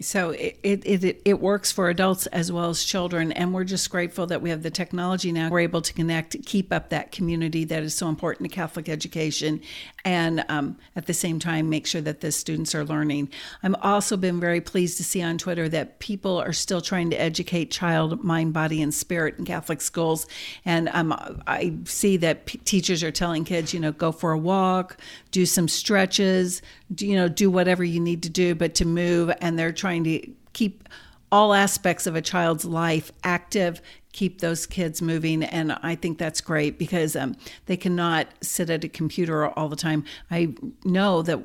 so 0.00 0.30
it, 0.30 0.58
it, 0.62 1.20
it, 1.24 1.40
works 1.40 1.70
for 1.70 1.90
adults 1.90 2.26
as 2.28 2.50
well 2.50 2.70
as 2.70 2.82
children 2.82 3.30
and 3.32 3.52
we're 3.52 3.64
just 3.64 3.90
grateful 3.90 4.26
that 4.26 4.40
we 4.40 4.48
have 4.48 4.62
the 4.62 4.70
technology 4.70 5.32
now. 5.32 5.50
We're 5.50 5.60
able 5.60 5.82
to 5.82 5.92
connect 5.92 6.44
keep 6.46 6.72
up 6.72 6.88
that 6.88 7.12
community 7.12 7.64
that 7.64 7.82
is 7.82 7.94
so 7.94 8.08
important 8.08 8.48
to 8.48 8.54
catholic 8.54 8.88
education 8.88 9.60
and 10.04 10.44
um, 10.48 10.78
at 10.96 11.06
the 11.06 11.14
same 11.14 11.38
time 11.38 11.68
make 11.68 11.86
sure 11.86 12.00
that 12.00 12.20
the 12.20 12.32
students 12.32 12.74
are 12.74 12.84
learning. 12.84 13.28
I've 13.62 13.74
also 13.82 14.16
been 14.16 14.40
very 14.40 14.60
pleased 14.62 14.96
to 14.96 15.04
see 15.04 15.22
on 15.22 15.36
twitter 15.36 15.68
that 15.68 15.98
people 15.98 16.38
are 16.38 16.54
still 16.54 16.80
trying 16.80 17.10
to 17.10 17.20
educate 17.20 17.70
child 17.70 18.24
mind 18.24 18.54
body 18.54 18.80
and 18.80 18.94
spirit 18.94 19.38
in 19.38 19.44
catholic 19.44 19.82
schools. 19.82 20.26
And 20.64 20.88
um, 20.92 21.12
i 21.46 21.74
see 21.84 22.16
that 22.18 22.46
p- 22.46 22.58
teachers 22.58 23.02
are 23.02 23.12
telling 23.12 23.44
kids 23.44 23.74
you 23.74 23.80
know 23.80 23.92
go 23.92 24.10
for 24.10 24.32
a 24.32 24.38
walk 24.38 24.96
do 25.32 25.44
some 25.44 25.68
stretches 25.68 26.62
do, 26.94 27.06
you 27.06 27.16
know 27.16 27.28
do 27.28 27.50
whatever 27.50 27.84
you 27.84 28.00
need 28.00 28.22
to 28.22 28.30
do 28.30 28.54
but 28.54 28.74
to 28.76 28.86
move 28.86 29.32
and 29.40 29.58
they're 29.58 29.72
trying 29.92 30.04
to 30.04 30.26
keep 30.54 30.88
all 31.30 31.52
aspects 31.52 32.06
of 32.06 32.16
a 32.16 32.22
child's 32.22 32.64
life 32.64 33.12
active 33.24 33.82
keep 34.12 34.40
those 34.40 34.64
kids 34.64 35.02
moving 35.02 35.42
and 35.42 35.72
i 35.82 35.94
think 35.94 36.16
that's 36.16 36.40
great 36.40 36.78
because 36.78 37.14
um, 37.14 37.36
they 37.66 37.76
cannot 37.76 38.26
sit 38.40 38.70
at 38.70 38.84
a 38.84 38.88
computer 38.88 39.48
all 39.48 39.68
the 39.68 39.76
time 39.76 40.02
i 40.30 40.48
know 40.84 41.20
that 41.20 41.38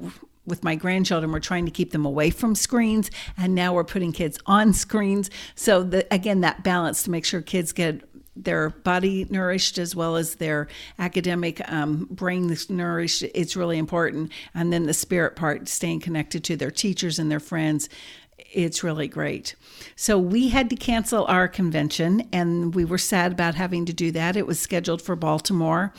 with 0.46 0.64
my 0.64 0.76
grandchildren 0.76 1.30
we're 1.30 1.42
trying 1.42 1.66
to 1.66 1.72
keep 1.72 1.92
them 1.92 2.06
away 2.06 2.30
from 2.30 2.56
screens 2.56 3.12
and 3.38 3.54
now 3.54 3.74
we're 3.74 3.84
putting 3.84 4.14
kids 4.14 4.40
on 4.46 4.72
screens 4.72 5.30
so 5.56 5.84
the, 5.84 6.08
again 6.14 6.40
that 6.40 6.64
balance 6.64 7.04
to 7.04 7.12
make 7.12 7.26
sure 7.26 7.42
kids 7.42 7.74
get 7.74 8.02
their 8.44 8.70
body 8.70 9.26
nourished 9.30 9.78
as 9.78 9.96
well 9.96 10.16
as 10.16 10.36
their 10.36 10.68
academic 11.00 11.62
um, 11.72 12.08
brain 12.12 12.56
nourished. 12.70 13.24
It's 13.24 13.56
really 13.56 13.78
important. 13.78 14.32
And 14.54 14.72
then 14.72 14.84
the 14.84 14.94
spirit 14.94 15.36
part, 15.36 15.68
staying 15.68 16.02
connected 16.02 16.44
to 16.46 16.56
their 16.56 16.72
teachers 16.72 17.20
and 17.20 17.32
their 17.32 17.40
friends 17.40 17.90
it's 18.38 18.84
really 18.84 19.08
great. 19.08 19.56
So 19.96 20.18
we 20.18 20.50
had 20.50 20.70
to 20.70 20.76
cancel 20.76 21.26
our 21.26 21.48
convention, 21.48 22.28
and 22.32 22.74
we 22.74 22.86
were 22.86 22.98
sad 22.98 23.32
about 23.32 23.56
having 23.56 23.86
to 23.86 23.94
do 23.94 24.12
that. 24.12 24.38
It 24.38 24.46
was 24.46 24.60
scheduled 24.60 25.02
for 25.02 25.16
Baltimore, 25.16 25.94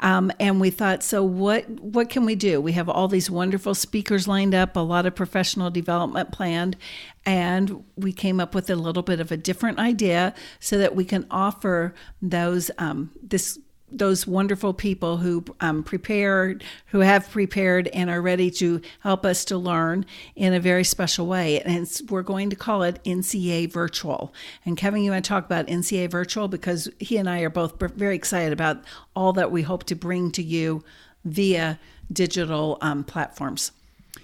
um, 0.00 0.32
and 0.40 0.60
we 0.60 0.70
thought, 0.70 1.02
so 1.02 1.22
what? 1.22 1.68
What 1.68 2.10
can 2.10 2.24
we 2.24 2.34
do? 2.34 2.60
We 2.60 2.72
have 2.72 2.88
all 2.88 3.08
these 3.08 3.30
wonderful 3.30 3.74
speakers 3.74 4.26
lined 4.26 4.54
up, 4.54 4.76
a 4.76 4.80
lot 4.80 5.06
of 5.06 5.14
professional 5.14 5.70
development 5.70 6.32
planned, 6.32 6.76
and 7.24 7.84
we 7.96 8.12
came 8.12 8.40
up 8.40 8.54
with 8.54 8.68
a 8.70 8.76
little 8.76 9.02
bit 9.02 9.20
of 9.20 9.30
a 9.30 9.36
different 9.36 9.78
idea 9.78 10.34
so 10.60 10.78
that 10.78 10.94
we 10.94 11.04
can 11.04 11.26
offer 11.30 11.94
those 12.20 12.70
um, 12.78 13.12
this 13.22 13.58
those 13.90 14.26
wonderful 14.26 14.74
people 14.74 15.18
who 15.18 15.44
um, 15.60 15.82
prepared, 15.82 16.64
who 16.86 17.00
have 17.00 17.30
prepared 17.30 17.88
and 17.88 18.10
are 18.10 18.20
ready 18.20 18.50
to 18.50 18.80
help 19.00 19.24
us 19.24 19.44
to 19.46 19.56
learn 19.56 20.04
in 20.34 20.52
a 20.52 20.60
very 20.60 20.84
special 20.84 21.26
way. 21.26 21.60
And 21.60 21.88
we're 22.08 22.22
going 22.22 22.50
to 22.50 22.56
call 22.56 22.82
it 22.82 23.02
NCEA 23.04 23.72
Virtual. 23.72 24.32
And 24.64 24.76
Kevin, 24.76 25.02
you 25.02 25.10
want 25.10 25.24
to 25.24 25.28
talk 25.28 25.44
about 25.44 25.66
NCEA 25.66 26.10
Virtual 26.10 26.48
because 26.48 26.88
he 26.98 27.16
and 27.16 27.28
I 27.28 27.40
are 27.40 27.50
both 27.50 27.78
very 27.78 28.16
excited 28.16 28.52
about 28.52 28.82
all 29.14 29.32
that 29.34 29.50
we 29.50 29.62
hope 29.62 29.84
to 29.84 29.94
bring 29.94 30.30
to 30.32 30.42
you 30.42 30.82
via 31.24 31.78
digital 32.12 32.78
um, 32.80 33.04
platforms. 33.04 33.72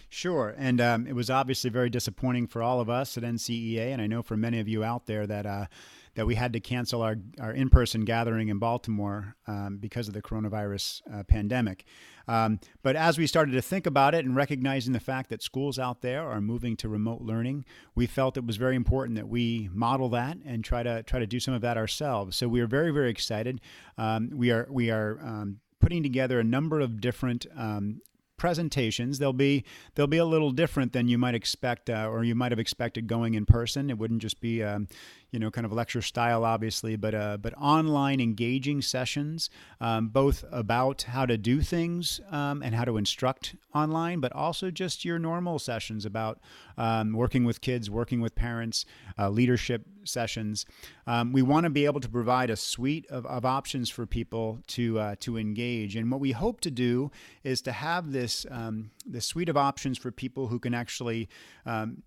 Sure. 0.08 0.54
And 0.58 0.80
um, 0.80 1.06
it 1.06 1.14
was 1.14 1.30
obviously 1.30 1.70
very 1.70 1.88
disappointing 1.88 2.48
for 2.48 2.62
all 2.62 2.80
of 2.80 2.90
us 2.90 3.16
at 3.16 3.22
NCEA, 3.22 3.92
and 3.92 4.02
I 4.02 4.08
know 4.08 4.22
for 4.22 4.36
many 4.36 4.58
of 4.58 4.68
you 4.68 4.82
out 4.82 5.06
there 5.06 5.26
that. 5.26 5.46
Uh, 5.46 5.66
that 6.14 6.26
we 6.26 6.34
had 6.34 6.52
to 6.52 6.60
cancel 6.60 7.02
our, 7.02 7.16
our 7.40 7.52
in 7.52 7.68
person 7.68 8.04
gathering 8.04 8.48
in 8.48 8.58
Baltimore 8.58 9.36
um, 9.46 9.78
because 9.78 10.08
of 10.08 10.14
the 10.14 10.22
coronavirus 10.22 11.02
uh, 11.12 11.22
pandemic. 11.24 11.84
Um, 12.28 12.60
but 12.82 12.96
as 12.96 13.18
we 13.18 13.26
started 13.26 13.52
to 13.52 13.62
think 13.62 13.86
about 13.86 14.14
it 14.14 14.24
and 14.24 14.36
recognizing 14.36 14.92
the 14.92 15.00
fact 15.00 15.30
that 15.30 15.42
schools 15.42 15.78
out 15.78 16.00
there 16.00 16.28
are 16.28 16.40
moving 16.40 16.76
to 16.76 16.88
remote 16.88 17.22
learning, 17.22 17.64
we 17.94 18.06
felt 18.06 18.36
it 18.36 18.46
was 18.46 18.56
very 18.56 18.76
important 18.76 19.16
that 19.16 19.28
we 19.28 19.68
model 19.72 20.08
that 20.10 20.38
and 20.44 20.64
try 20.64 20.82
to 20.82 21.02
try 21.02 21.18
to 21.18 21.26
do 21.26 21.40
some 21.40 21.54
of 21.54 21.60
that 21.62 21.76
ourselves. 21.76 22.36
So 22.36 22.48
we 22.48 22.60
are 22.60 22.66
very 22.66 22.92
very 22.92 23.10
excited. 23.10 23.60
Um, 23.98 24.30
we 24.32 24.50
are 24.50 24.68
we 24.70 24.90
are 24.90 25.18
um, 25.22 25.60
putting 25.80 26.02
together 26.02 26.38
a 26.38 26.44
number 26.44 26.80
of 26.80 27.00
different 27.00 27.46
um, 27.56 28.00
presentations. 28.40 29.18
They'll 29.18 29.32
be 29.32 29.64
they'll 29.94 30.06
be 30.06 30.16
a 30.16 30.24
little 30.24 30.50
different 30.50 30.92
than 30.92 31.08
you 31.08 31.18
might 31.18 31.34
expect, 31.34 31.90
uh, 31.90 32.08
or 32.08 32.24
you 32.24 32.34
might 32.34 32.52
have 32.52 32.58
expected 32.58 33.06
going 33.06 33.34
in 33.34 33.44
person. 33.44 33.90
It 33.90 33.98
wouldn't 33.98 34.22
just 34.22 34.40
be 34.40 34.62
um, 34.62 34.88
you 35.30 35.38
know, 35.38 35.50
kind 35.50 35.64
of 35.64 35.72
lecture 35.72 36.02
style, 36.02 36.44
obviously, 36.44 36.96
but 36.96 37.14
uh, 37.14 37.36
but 37.36 37.54
online 37.56 38.20
engaging 38.20 38.82
sessions, 38.82 39.48
um, 39.80 40.08
both 40.08 40.44
about 40.50 41.02
how 41.02 41.26
to 41.26 41.38
do 41.38 41.60
things 41.60 42.20
um, 42.30 42.62
and 42.62 42.74
how 42.74 42.84
to 42.84 42.96
instruct 42.96 43.54
online, 43.74 44.20
but 44.20 44.32
also 44.32 44.70
just 44.70 45.04
your 45.04 45.18
normal 45.18 45.58
sessions 45.58 46.04
about 46.04 46.40
um, 46.76 47.12
working 47.12 47.44
with 47.44 47.60
kids, 47.60 47.88
working 47.88 48.20
with 48.20 48.34
parents, 48.34 48.84
uh, 49.18 49.28
leadership 49.28 49.86
sessions. 50.04 50.66
Um, 51.06 51.32
we 51.32 51.42
want 51.42 51.64
to 51.64 51.70
be 51.70 51.84
able 51.84 52.00
to 52.00 52.08
provide 52.08 52.50
a 52.50 52.56
suite 52.56 53.06
of, 53.10 53.24
of 53.26 53.44
options 53.44 53.88
for 53.88 54.06
people 54.06 54.60
to 54.68 54.98
uh, 54.98 55.14
to 55.20 55.38
engage, 55.38 55.94
and 55.96 56.10
what 56.10 56.20
we 56.20 56.32
hope 56.32 56.60
to 56.62 56.70
do 56.70 57.10
is 57.44 57.62
to 57.62 57.72
have 57.72 58.10
this 58.10 58.46
um, 58.50 58.90
this 59.06 59.26
suite 59.26 59.48
of 59.48 59.56
options 59.56 59.96
for 59.96 60.10
people 60.10 60.48
who 60.48 60.58
can 60.58 60.74
actually 60.74 61.28
um, 61.66 62.02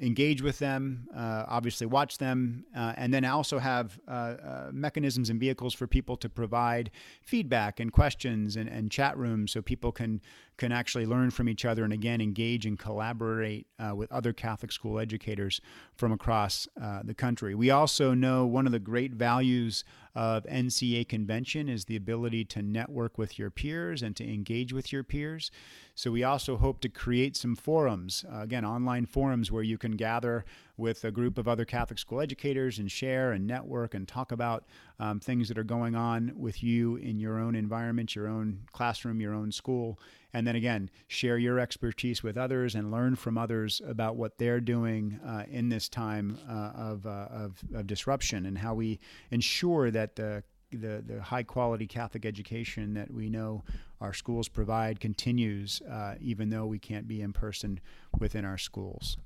engage 0.00 0.42
with 0.42 0.58
them, 0.58 1.08
uh, 1.16 1.44
obviously 1.48 1.86
watch 1.86 2.18
them, 2.18 2.64
uh, 2.76 2.92
and 2.96 3.12
then 3.12 3.24
also 3.24 3.58
have 3.58 3.98
uh, 4.06 4.10
uh, 4.10 4.70
mechanisms 4.72 5.30
and 5.30 5.40
vehicles 5.40 5.74
for 5.74 5.86
people 5.86 6.16
to 6.16 6.28
provide 6.28 6.90
feedback 7.22 7.80
and 7.80 7.92
questions 7.92 8.56
and, 8.56 8.68
and 8.68 8.90
chat 8.90 9.16
rooms 9.16 9.52
so 9.52 9.62
people 9.62 9.92
can 9.92 10.20
can 10.56 10.72
actually 10.72 11.04
learn 11.04 11.30
from 11.30 11.50
each 11.50 11.66
other 11.66 11.84
and 11.84 11.92
again 11.92 12.20
engage 12.20 12.64
and 12.64 12.78
collaborate 12.78 13.66
uh, 13.78 13.94
with 13.94 14.10
other 14.10 14.32
Catholic 14.32 14.72
school 14.72 14.98
educators 14.98 15.60
from 15.96 16.12
across 16.12 16.66
uh, 16.80 17.00
the 17.04 17.12
country. 17.12 17.54
We 17.54 17.70
also 17.70 18.14
know 18.14 18.46
one 18.46 18.64
of 18.64 18.72
the 18.72 18.78
great 18.78 19.12
values 19.12 19.84
of 20.14 20.44
NCEA 20.44 21.08
convention 21.08 21.68
is 21.68 21.84
the 21.84 21.96
ability 21.96 22.46
to 22.46 22.62
network 22.62 23.18
with 23.18 23.38
your 23.38 23.50
peers 23.50 24.02
and 24.02 24.16
to 24.16 24.24
engage 24.24 24.72
with 24.72 24.92
your 24.92 25.04
peers. 25.04 25.50
So 25.96 26.10
we 26.10 26.24
also 26.24 26.58
hope 26.58 26.80
to 26.80 26.90
create 26.90 27.36
some 27.36 27.56
forums, 27.56 28.22
uh, 28.30 28.42
again, 28.42 28.66
online 28.66 29.06
forums 29.06 29.50
where 29.50 29.62
you 29.62 29.78
can 29.78 29.92
gather 29.92 30.44
with 30.76 31.02
a 31.04 31.10
group 31.10 31.38
of 31.38 31.48
other 31.48 31.64
Catholic 31.64 31.98
school 31.98 32.20
educators 32.20 32.78
and 32.78 32.92
share 32.92 33.32
and 33.32 33.46
network 33.46 33.94
and 33.94 34.06
talk 34.06 34.30
about 34.30 34.66
um, 35.00 35.20
things 35.20 35.48
that 35.48 35.56
are 35.56 35.64
going 35.64 35.94
on 35.94 36.32
with 36.36 36.62
you 36.62 36.96
in 36.96 37.18
your 37.18 37.38
own 37.38 37.54
environment, 37.54 38.14
your 38.14 38.28
own 38.28 38.60
classroom, 38.72 39.22
your 39.22 39.32
own 39.32 39.50
school. 39.50 39.98
And 40.34 40.46
then 40.46 40.54
again, 40.54 40.90
share 41.08 41.38
your 41.38 41.58
expertise 41.58 42.22
with 42.22 42.36
others 42.36 42.74
and 42.74 42.90
learn 42.90 43.16
from 43.16 43.38
others 43.38 43.80
about 43.88 44.16
what 44.16 44.36
they're 44.36 44.60
doing 44.60 45.18
uh, 45.26 45.44
in 45.50 45.70
this 45.70 45.88
time 45.88 46.38
uh, 46.46 46.72
of, 46.74 47.06
uh, 47.06 47.28
of, 47.30 47.64
of 47.74 47.86
disruption 47.86 48.44
and 48.44 48.58
how 48.58 48.74
we 48.74 49.00
ensure 49.30 49.90
that 49.90 50.16
the 50.16 50.44
the, 50.70 51.02
the 51.06 51.22
high 51.22 51.42
quality 51.42 51.86
Catholic 51.86 52.24
education 52.24 52.94
that 52.94 53.12
we 53.12 53.28
know 53.28 53.64
our 54.00 54.12
schools 54.12 54.48
provide 54.48 55.00
continues, 55.00 55.80
uh, 55.82 56.14
even 56.20 56.50
though 56.50 56.66
we 56.66 56.78
can't 56.78 57.08
be 57.08 57.22
in 57.22 57.32
person 57.32 57.80
within 58.18 58.44
our 58.44 58.58
schools. 58.58 59.16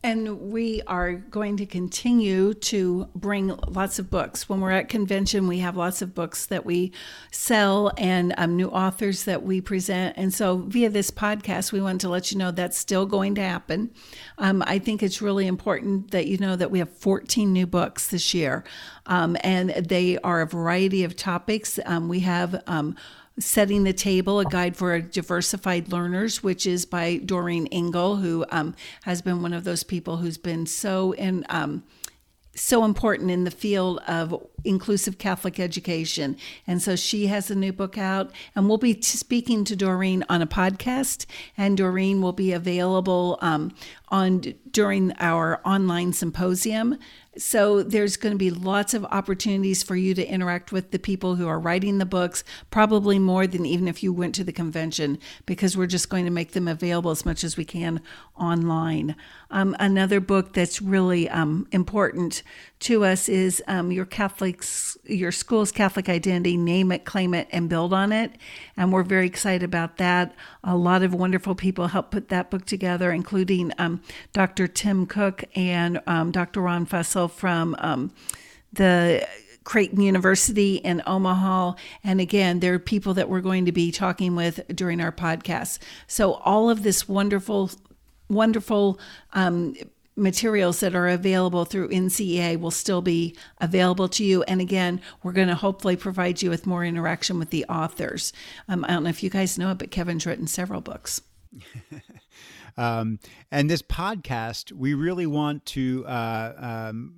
And 0.00 0.52
we 0.52 0.80
are 0.86 1.14
going 1.14 1.56
to 1.56 1.66
continue 1.66 2.54
to 2.54 3.08
bring 3.16 3.48
lots 3.66 3.98
of 3.98 4.08
books. 4.08 4.48
When 4.48 4.60
we're 4.60 4.70
at 4.70 4.88
convention, 4.88 5.48
we 5.48 5.58
have 5.58 5.76
lots 5.76 6.02
of 6.02 6.14
books 6.14 6.46
that 6.46 6.64
we 6.64 6.92
sell 7.32 7.90
and 7.98 8.32
um, 8.38 8.56
new 8.56 8.68
authors 8.68 9.24
that 9.24 9.42
we 9.42 9.60
present. 9.60 10.16
And 10.16 10.32
so, 10.32 10.58
via 10.58 10.88
this 10.88 11.10
podcast, 11.10 11.72
we 11.72 11.80
want 11.80 12.00
to 12.02 12.08
let 12.08 12.30
you 12.30 12.38
know 12.38 12.52
that's 12.52 12.78
still 12.78 13.06
going 13.06 13.34
to 13.34 13.42
happen. 13.42 13.90
Um, 14.38 14.62
I 14.68 14.78
think 14.78 15.02
it's 15.02 15.20
really 15.20 15.48
important 15.48 16.12
that 16.12 16.28
you 16.28 16.38
know 16.38 16.54
that 16.54 16.70
we 16.70 16.78
have 16.78 16.90
14 16.90 17.52
new 17.52 17.66
books 17.66 18.06
this 18.06 18.32
year, 18.32 18.62
um, 19.06 19.36
and 19.40 19.70
they 19.70 20.16
are 20.18 20.42
a 20.42 20.46
variety 20.46 21.02
of 21.02 21.16
topics. 21.16 21.80
Um, 21.84 22.08
we 22.08 22.20
have 22.20 22.62
um, 22.68 22.94
Setting 23.38 23.84
the 23.84 23.92
Table, 23.92 24.40
a 24.40 24.44
guide 24.44 24.76
for 24.76 25.00
diversified 25.00 25.92
learners, 25.92 26.42
which 26.42 26.66
is 26.66 26.84
by 26.84 27.18
Doreen 27.18 27.66
Engel, 27.68 28.16
who 28.16 28.44
um, 28.50 28.74
has 29.02 29.22
been 29.22 29.42
one 29.42 29.52
of 29.52 29.64
those 29.64 29.84
people 29.84 30.18
who's 30.18 30.38
been 30.38 30.66
so 30.66 31.12
in. 31.12 31.44
Um, 31.48 31.84
so 32.58 32.84
important 32.84 33.30
in 33.30 33.44
the 33.44 33.50
field 33.50 34.00
of 34.08 34.34
inclusive 34.64 35.18
Catholic 35.18 35.60
education. 35.60 36.36
And 36.66 36.82
so 36.82 36.96
she 36.96 37.28
has 37.28 37.50
a 37.50 37.54
new 37.54 37.72
book 37.72 37.96
out, 37.96 38.32
and 38.54 38.68
we'll 38.68 38.78
be 38.78 38.94
t- 38.94 39.02
speaking 39.02 39.64
to 39.64 39.76
Doreen 39.76 40.24
on 40.28 40.42
a 40.42 40.46
podcast, 40.46 41.26
and 41.56 41.76
Doreen 41.76 42.20
will 42.20 42.32
be 42.32 42.52
available 42.52 43.38
um, 43.40 43.72
on 44.08 44.42
during 44.70 45.12
our 45.18 45.60
online 45.64 46.12
symposium 46.12 46.98
so 47.38 47.82
there's 47.82 48.16
going 48.16 48.32
to 48.34 48.38
be 48.38 48.50
lots 48.50 48.94
of 48.94 49.04
opportunities 49.06 49.82
for 49.82 49.96
you 49.96 50.14
to 50.14 50.26
interact 50.26 50.72
with 50.72 50.90
the 50.90 50.98
people 50.98 51.36
who 51.36 51.46
are 51.48 51.58
writing 51.58 51.98
the 51.98 52.06
books, 52.06 52.44
probably 52.70 53.18
more 53.18 53.46
than 53.46 53.64
even 53.64 53.88
if 53.88 54.02
you 54.02 54.12
went 54.12 54.34
to 54.34 54.44
the 54.44 54.52
convention, 54.52 55.18
because 55.46 55.76
we're 55.76 55.86
just 55.86 56.10
going 56.10 56.24
to 56.24 56.30
make 56.30 56.52
them 56.52 56.68
available 56.68 57.10
as 57.10 57.24
much 57.24 57.44
as 57.44 57.56
we 57.56 57.64
can 57.64 58.00
online. 58.36 59.14
Um, 59.50 59.74
another 59.78 60.20
book 60.20 60.52
that's 60.52 60.82
really 60.82 61.28
um, 61.30 61.66
important 61.72 62.42
to 62.80 63.04
us 63.04 63.28
is 63.28 63.62
um, 63.66 63.90
your 63.90 64.04
Catholic's, 64.04 64.98
your 65.04 65.32
school's 65.32 65.72
Catholic 65.72 66.08
identity, 66.08 66.56
name 66.56 66.92
it, 66.92 67.04
claim 67.04 67.34
it, 67.34 67.48
and 67.50 67.68
build 67.68 67.92
on 67.92 68.12
it. 68.12 68.32
And 68.76 68.92
we're 68.92 69.02
very 69.02 69.26
excited 69.26 69.62
about 69.62 69.96
that. 69.96 70.34
A 70.62 70.76
lot 70.76 71.02
of 71.02 71.14
wonderful 71.14 71.54
people 71.54 71.88
helped 71.88 72.10
put 72.10 72.28
that 72.28 72.50
book 72.50 72.66
together, 72.66 73.10
including 73.10 73.72
um, 73.78 74.02
Dr. 74.32 74.66
Tim 74.66 75.06
Cook 75.06 75.44
and 75.54 76.00
um, 76.06 76.30
Dr. 76.30 76.60
Ron 76.60 76.86
Fussell 76.86 77.30
from 77.30 77.74
um, 77.78 78.12
the 78.72 79.26
Creighton 79.68 80.00
University 80.00 80.76
in 80.76 81.02
Omaha. 81.06 81.74
And 82.02 82.22
again, 82.22 82.60
there 82.60 82.72
are 82.72 82.78
people 82.78 83.12
that 83.14 83.28
we're 83.28 83.42
going 83.42 83.66
to 83.66 83.72
be 83.72 83.92
talking 83.92 84.34
with 84.34 84.60
during 84.74 84.98
our 84.98 85.12
podcast. 85.12 85.78
So 86.06 86.34
all 86.36 86.70
of 86.70 86.82
this 86.82 87.06
wonderful, 87.06 87.70
wonderful 88.28 88.98
um, 89.32 89.74
materials 90.18 90.80
that 90.80 90.94
are 90.94 91.08
available 91.08 91.64
through 91.64 91.88
NCEA 91.88 92.60
will 92.60 92.70
still 92.70 93.00
be 93.00 93.36
available 93.58 94.08
to 94.08 94.24
you. 94.24 94.42
And 94.42 94.60
again, 94.60 95.00
we're 95.22 95.32
going 95.32 95.48
to 95.48 95.54
hopefully 95.54 95.96
provide 95.96 96.42
you 96.42 96.50
with 96.50 96.66
more 96.66 96.84
interaction 96.84 97.38
with 97.38 97.50
the 97.50 97.64
authors. 97.66 98.32
Um, 98.68 98.84
I 98.84 98.88
don't 98.88 99.04
know 99.04 99.10
if 99.10 99.22
you 99.22 99.30
guys 99.30 99.58
know 99.58 99.70
it, 99.70 99.78
but 99.78 99.90
Kevin's 99.90 100.26
written 100.26 100.46
several 100.46 100.80
books. 100.80 101.22
um, 102.76 103.18
and 103.50 103.70
this 103.70 103.82
podcast, 103.82 104.72
we 104.72 104.94
really 104.94 105.26
want 105.26 105.64
to. 105.66 106.04
Uh, 106.06 106.52
um, 106.90 107.14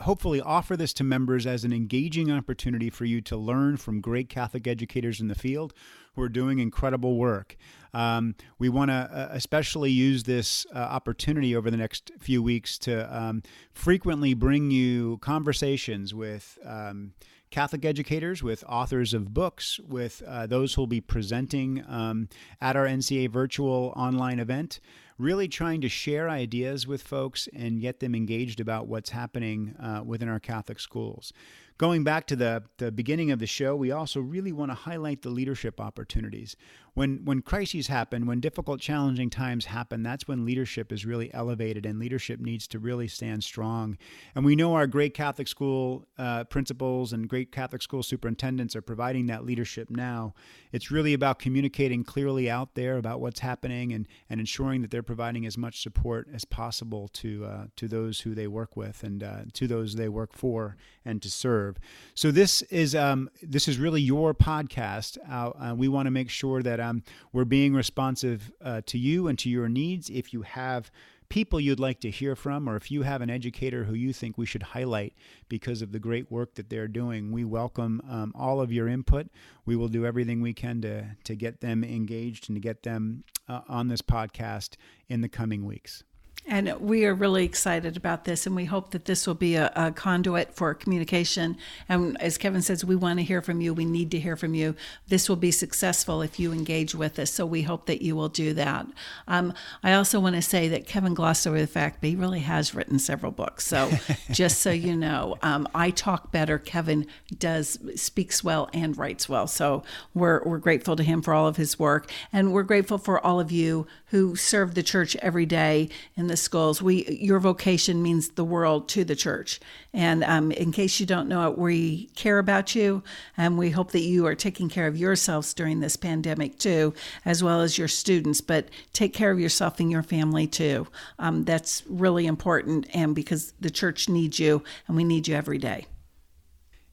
hopefully 0.00 0.40
offer 0.40 0.76
this 0.76 0.92
to 0.92 1.04
members 1.04 1.46
as 1.46 1.64
an 1.64 1.72
engaging 1.72 2.30
opportunity 2.30 2.90
for 2.90 3.04
you 3.04 3.20
to 3.20 3.36
learn 3.36 3.76
from 3.76 4.00
great 4.00 4.28
Catholic 4.28 4.66
educators 4.66 5.20
in 5.20 5.28
the 5.28 5.36
field 5.36 5.72
who 6.14 6.22
are 6.22 6.28
doing 6.28 6.58
incredible 6.58 7.16
work. 7.16 7.56
Um, 7.94 8.34
we 8.58 8.68
want 8.68 8.90
to 8.90 8.94
uh, 8.94 9.28
especially 9.30 9.90
use 9.90 10.24
this 10.24 10.66
uh, 10.74 10.78
opportunity 10.78 11.54
over 11.54 11.70
the 11.70 11.76
next 11.76 12.10
few 12.18 12.42
weeks 12.42 12.76
to 12.78 13.16
um, 13.16 13.42
frequently 13.72 14.34
bring 14.34 14.70
you 14.70 15.18
conversations 15.18 16.14
with. 16.14 16.58
Um, 16.64 17.14
Catholic 17.50 17.84
educators, 17.84 18.42
with 18.42 18.64
authors 18.68 19.14
of 19.14 19.32
books, 19.32 19.78
with 19.78 20.24
uh, 20.26 20.44
those 20.48 20.74
who 20.74 20.82
will 20.82 20.88
be 20.88 21.00
presenting 21.00 21.84
um, 21.86 22.28
at 22.60 22.74
our 22.74 22.84
NCEA 22.84 23.30
virtual 23.30 23.92
online 23.94 24.40
event 24.40 24.80
really 25.18 25.46
trying 25.46 25.80
to 25.80 25.88
share 25.88 26.28
ideas 26.28 26.86
with 26.86 27.02
folks 27.02 27.48
and 27.54 27.80
get 27.80 28.00
them 28.00 28.14
engaged 28.14 28.60
about 28.60 28.88
what's 28.88 29.10
happening 29.10 29.74
uh, 29.80 30.02
within 30.04 30.28
our 30.28 30.40
Catholic 30.40 30.80
schools. 30.80 31.32
Going 31.76 32.04
back 32.04 32.26
to 32.28 32.36
the, 32.36 32.64
the 32.78 32.92
beginning 32.92 33.30
of 33.30 33.38
the 33.38 33.46
show, 33.46 33.74
we 33.74 33.90
also 33.90 34.20
really 34.20 34.52
want 34.52 34.70
to 34.70 34.74
highlight 34.76 35.22
the 35.22 35.30
leadership 35.30 35.80
opportunities 35.80 36.56
when 36.94 37.24
when 37.24 37.42
crises 37.42 37.88
happen, 37.88 38.24
when 38.24 38.40
difficult, 38.40 38.80
challenging 38.80 39.28
times 39.28 39.66
happen, 39.66 40.02
that's 40.02 40.28
when 40.28 40.44
leadership 40.44 40.92
is 40.92 41.04
really 41.04 41.32
elevated, 41.34 41.84
and 41.84 41.98
leadership 41.98 42.40
needs 42.40 42.68
to 42.68 42.78
really 42.78 43.08
stand 43.08 43.42
strong. 43.42 43.98
And 44.34 44.44
we 44.44 44.54
know 44.54 44.74
our 44.74 44.86
great 44.86 45.12
Catholic 45.12 45.48
school 45.48 46.06
uh, 46.18 46.44
principals 46.44 47.12
and 47.12 47.28
great 47.28 47.50
Catholic 47.50 47.82
school 47.82 48.02
superintendents 48.02 48.76
are 48.76 48.82
providing 48.82 49.26
that 49.26 49.44
leadership 49.44 49.90
now. 49.90 50.34
It's 50.70 50.90
really 50.90 51.14
about 51.14 51.40
communicating 51.40 52.04
clearly 52.04 52.48
out 52.48 52.74
there 52.74 52.96
about 52.96 53.20
what's 53.20 53.40
happening 53.40 53.92
and 53.92 54.06
and 54.30 54.38
ensuring 54.38 54.82
that 54.82 54.92
they're 54.92 55.02
providing 55.02 55.46
as 55.46 55.58
much 55.58 55.82
support 55.82 56.28
as 56.32 56.44
possible 56.44 57.08
to 57.08 57.44
uh, 57.44 57.64
to 57.74 57.88
those 57.88 58.20
who 58.20 58.34
they 58.36 58.46
work 58.46 58.76
with 58.76 59.02
and 59.02 59.22
uh, 59.22 59.42
to 59.52 59.66
those 59.66 59.96
they 59.96 60.08
work 60.08 60.32
for 60.32 60.76
and 61.04 61.20
to 61.22 61.30
serve. 61.30 61.76
So 62.14 62.30
this 62.30 62.62
is 62.62 62.94
um, 62.94 63.30
this 63.42 63.66
is 63.66 63.78
really 63.78 64.00
your 64.00 64.32
podcast. 64.32 65.18
Uh, 65.28 65.50
uh, 65.50 65.74
we 65.74 65.88
want 65.88 66.06
to 66.06 66.12
make 66.12 66.30
sure 66.30 66.62
that 66.62 66.83
um, 66.84 67.02
we're 67.32 67.44
being 67.44 67.74
responsive 67.74 68.52
uh, 68.62 68.82
to 68.86 68.98
you 68.98 69.28
and 69.28 69.38
to 69.40 69.48
your 69.48 69.68
needs. 69.68 70.10
If 70.10 70.32
you 70.32 70.42
have 70.42 70.90
people 71.28 71.58
you'd 71.58 71.80
like 71.80 72.00
to 72.00 72.10
hear 72.10 72.36
from, 72.36 72.68
or 72.68 72.76
if 72.76 72.90
you 72.90 73.02
have 73.02 73.22
an 73.22 73.30
educator 73.30 73.84
who 73.84 73.94
you 73.94 74.12
think 74.12 74.36
we 74.38 74.46
should 74.46 74.62
highlight 74.62 75.14
because 75.48 75.82
of 75.82 75.92
the 75.92 75.98
great 75.98 76.30
work 76.30 76.54
that 76.54 76.70
they're 76.70 76.88
doing, 76.88 77.32
we 77.32 77.44
welcome 77.44 78.00
um, 78.08 78.32
all 78.36 78.60
of 78.60 78.72
your 78.72 78.86
input. 78.88 79.26
We 79.64 79.76
will 79.76 79.88
do 79.88 80.06
everything 80.06 80.40
we 80.40 80.52
can 80.52 80.80
to 80.82 81.16
to 81.24 81.34
get 81.34 81.60
them 81.60 81.82
engaged 81.82 82.48
and 82.48 82.56
to 82.56 82.60
get 82.60 82.82
them 82.82 83.24
uh, 83.48 83.62
on 83.68 83.88
this 83.88 84.02
podcast 84.02 84.76
in 85.08 85.22
the 85.22 85.28
coming 85.28 85.64
weeks. 85.64 86.04
And 86.46 86.74
we 86.78 87.06
are 87.06 87.14
really 87.14 87.44
excited 87.44 87.96
about 87.96 88.26
this, 88.26 88.46
and 88.46 88.54
we 88.54 88.66
hope 88.66 88.90
that 88.90 89.06
this 89.06 89.26
will 89.26 89.34
be 89.34 89.54
a, 89.54 89.72
a, 89.74 89.92
conduit 89.92 90.54
for 90.54 90.74
communication. 90.74 91.56
And 91.88 92.20
as 92.20 92.36
Kevin 92.36 92.60
says, 92.60 92.84
we 92.84 92.96
want 92.96 93.18
to 93.18 93.24
hear 93.24 93.40
from 93.40 93.62
you. 93.62 93.72
We 93.72 93.86
need 93.86 94.10
to 94.10 94.20
hear 94.20 94.36
from 94.36 94.54
you. 94.54 94.74
This 95.08 95.26
will 95.26 95.36
be 95.36 95.50
successful 95.50 96.20
if 96.20 96.38
you 96.38 96.52
engage 96.52 96.94
with 96.94 97.18
us. 97.18 97.30
So 97.30 97.46
we 97.46 97.62
hope 97.62 97.86
that 97.86 98.02
you 98.02 98.14
will 98.14 98.28
do 98.28 98.52
that. 98.54 98.86
Um, 99.26 99.54
I 99.82 99.94
also 99.94 100.20
want 100.20 100.36
to 100.36 100.42
say 100.42 100.68
that 100.68 100.86
Kevin 100.86 101.14
glossed 101.14 101.46
over 101.46 101.58
the 101.58 101.66
fact 101.66 102.02
that 102.02 102.08
he 102.08 102.14
really 102.14 102.40
has 102.40 102.74
written 102.74 102.98
several 102.98 103.32
books. 103.32 103.66
So 103.66 103.90
just 104.30 104.60
so 104.60 104.70
you 104.70 104.96
know, 104.96 105.36
um, 105.40 105.66
I 105.74 105.90
talk 105.90 106.30
better. 106.30 106.58
Kevin 106.58 107.06
does 107.38 107.78
speaks 107.94 108.44
well 108.44 108.68
and 108.74 108.98
writes 108.98 109.30
well. 109.30 109.46
So 109.46 109.82
we're 110.12 110.42
we're 110.44 110.58
grateful 110.58 110.94
to 110.96 111.02
him 111.02 111.22
for 111.22 111.32
all 111.32 111.48
of 111.48 111.56
his 111.56 111.78
work, 111.78 112.10
and 112.34 112.52
we're 112.52 112.64
grateful 112.64 112.98
for 112.98 113.18
all 113.24 113.40
of 113.40 113.50
you 113.50 113.86
who 114.08 114.36
serve 114.36 114.74
the 114.74 114.82
church 114.82 115.16
every 115.16 115.46
day 115.46 115.88
in 116.16 116.28
the 116.28 116.33
the 116.34 116.38
schools. 116.38 116.82
We 116.82 117.06
your 117.06 117.38
vocation 117.38 118.02
means 118.02 118.30
the 118.30 118.44
world 118.44 118.88
to 118.88 119.04
the 119.04 119.14
church. 119.14 119.60
And 119.92 120.24
um, 120.24 120.50
in 120.50 120.72
case 120.72 120.98
you 120.98 121.06
don't 121.06 121.28
know 121.28 121.48
it, 121.48 121.56
we 121.56 122.06
care 122.16 122.40
about 122.40 122.74
you, 122.74 123.04
and 123.36 123.56
we 123.56 123.70
hope 123.70 123.92
that 123.92 124.00
you 124.00 124.26
are 124.26 124.34
taking 124.34 124.68
care 124.68 124.88
of 124.88 124.96
yourselves 124.96 125.54
during 125.54 125.78
this 125.78 125.96
pandemic 125.96 126.58
too, 126.58 126.92
as 127.24 127.44
well 127.44 127.60
as 127.60 127.78
your 127.78 127.86
students. 127.86 128.40
But 128.40 128.68
take 128.92 129.14
care 129.14 129.30
of 129.30 129.38
yourself 129.38 129.78
and 129.78 129.92
your 129.92 130.02
family 130.02 130.48
too. 130.48 130.88
Um, 131.20 131.44
that's 131.44 131.84
really 131.86 132.26
important, 132.26 132.88
and 132.92 133.14
because 133.14 133.52
the 133.60 133.70
church 133.70 134.08
needs 134.08 134.40
you, 134.40 134.64
and 134.88 134.96
we 134.96 135.04
need 135.04 135.28
you 135.28 135.36
every 135.36 135.58
day. 135.58 135.86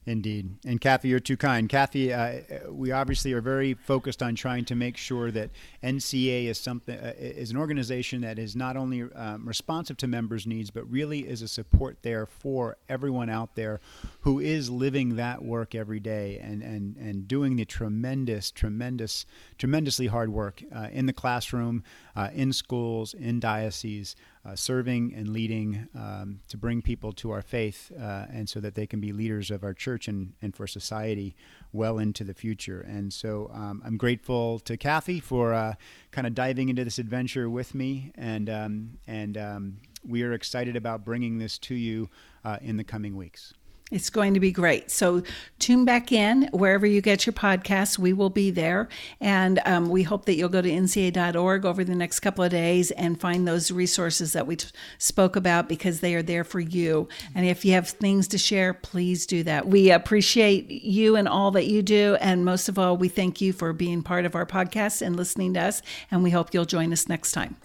Indeed. 0.04 0.56
And 0.64 0.80
Kathy, 0.80 1.08
you're 1.08 1.20
too 1.20 1.36
kind. 1.36 1.68
Kathy, 1.68 2.12
uh, 2.12 2.40
we 2.70 2.90
obviously 2.90 3.32
are 3.34 3.40
very 3.40 3.74
focused 3.74 4.20
on 4.20 4.34
trying 4.34 4.64
to 4.64 4.74
make 4.74 4.96
sure 4.96 5.30
that 5.30 5.50
NCEA 5.80 6.46
is 6.46 6.58
something 6.58 6.98
uh, 6.98 7.12
is 7.16 7.52
an 7.52 7.56
organization 7.56 8.22
that 8.22 8.36
is 8.36 8.56
not 8.56 8.76
only 8.76 9.02
um, 9.14 9.46
responsive 9.46 9.96
to 9.98 10.08
members' 10.08 10.44
needs, 10.44 10.70
but 10.70 10.90
really 10.90 11.20
is 11.20 11.40
a 11.40 11.46
support 11.46 11.98
there 12.02 12.26
for 12.26 12.76
everyone 12.88 13.30
out 13.30 13.54
there 13.54 13.80
who 14.22 14.40
is 14.40 14.68
living 14.68 15.14
that 15.16 15.44
work 15.44 15.72
every 15.72 16.00
day 16.00 16.40
and 16.42 16.62
and 16.62 16.96
and 16.96 17.28
doing 17.28 17.54
the 17.54 17.64
tremendous, 17.64 18.50
tremendous, 18.50 19.24
tremendously 19.56 20.08
hard 20.08 20.32
work 20.32 20.64
uh, 20.74 20.88
in 20.90 21.06
the 21.06 21.12
classroom, 21.12 21.84
uh, 22.16 22.28
in 22.34 22.52
schools, 22.52 23.14
in 23.14 23.38
dioceses 23.38 24.16
uh, 24.44 24.56
serving 24.56 25.14
and 25.14 25.28
leading 25.28 25.88
um, 25.94 26.40
to 26.48 26.56
bring 26.56 26.82
people 26.82 27.12
to 27.12 27.30
our 27.30 27.42
faith 27.42 27.92
uh, 27.98 28.26
and 28.32 28.48
so 28.48 28.58
that 28.60 28.74
they 28.74 28.86
can 28.86 29.00
be 29.00 29.12
leaders 29.12 29.50
of 29.50 29.62
our 29.62 29.72
church 29.72 30.08
and, 30.08 30.32
and 30.42 30.56
for 30.56 30.66
society 30.66 31.36
well 31.72 31.98
into 31.98 32.24
the 32.24 32.34
future. 32.34 32.80
And 32.80 33.12
so 33.12 33.50
um, 33.54 33.82
I'm 33.84 33.96
grateful 33.96 34.58
to 34.60 34.76
Kathy 34.76 35.20
for 35.20 35.54
uh, 35.54 35.74
kind 36.10 36.26
of 36.26 36.34
diving 36.34 36.68
into 36.68 36.84
this 36.84 36.98
adventure 36.98 37.48
with 37.48 37.74
me. 37.74 38.12
And, 38.16 38.50
um, 38.50 38.98
and 39.06 39.38
um, 39.38 39.76
we 40.06 40.22
are 40.24 40.32
excited 40.32 40.74
about 40.74 41.04
bringing 41.04 41.38
this 41.38 41.58
to 41.58 41.74
you 41.74 42.10
uh, 42.44 42.58
in 42.60 42.76
the 42.76 42.84
coming 42.84 43.16
weeks. 43.16 43.54
It's 43.90 44.08
going 44.08 44.32
to 44.32 44.40
be 44.40 44.52
great. 44.52 44.90
So 44.90 45.22
tune 45.58 45.84
back 45.84 46.12
in 46.12 46.48
wherever 46.52 46.86
you 46.86 47.02
get 47.02 47.26
your 47.26 47.34
podcasts. 47.34 47.98
We 47.98 48.14
will 48.14 48.30
be 48.30 48.50
there. 48.50 48.88
And 49.20 49.60
um, 49.66 49.90
we 49.90 50.02
hope 50.02 50.24
that 50.24 50.34
you'll 50.34 50.48
go 50.48 50.62
to 50.62 50.70
ncea.org 50.70 51.66
over 51.66 51.84
the 51.84 51.94
next 51.94 52.20
couple 52.20 52.42
of 52.42 52.50
days 52.50 52.90
and 52.92 53.20
find 53.20 53.46
those 53.46 53.70
resources 53.70 54.32
that 54.32 54.46
we 54.46 54.56
t- 54.56 54.68
spoke 54.96 55.36
about 55.36 55.68
because 55.68 56.00
they 56.00 56.14
are 56.14 56.22
there 56.22 56.42
for 56.42 56.58
you. 56.58 57.06
And 57.34 57.44
if 57.44 57.66
you 57.66 57.72
have 57.74 57.88
things 57.88 58.28
to 58.28 58.38
share, 58.38 58.72
please 58.72 59.26
do 59.26 59.42
that. 59.42 59.68
We 59.68 59.90
appreciate 59.90 60.70
you 60.70 61.16
and 61.16 61.28
all 61.28 61.50
that 61.50 61.66
you 61.66 61.82
do. 61.82 62.16
And 62.20 62.46
most 62.46 62.70
of 62.70 62.78
all, 62.78 62.96
we 62.96 63.08
thank 63.08 63.42
you 63.42 63.52
for 63.52 63.74
being 63.74 64.02
part 64.02 64.24
of 64.24 64.34
our 64.34 64.46
podcast 64.46 65.02
and 65.02 65.16
listening 65.16 65.52
to 65.54 65.60
us. 65.60 65.82
And 66.10 66.22
we 66.22 66.30
hope 66.30 66.54
you'll 66.54 66.64
join 66.64 66.94
us 66.94 67.10
next 67.10 67.32
time. 67.32 67.56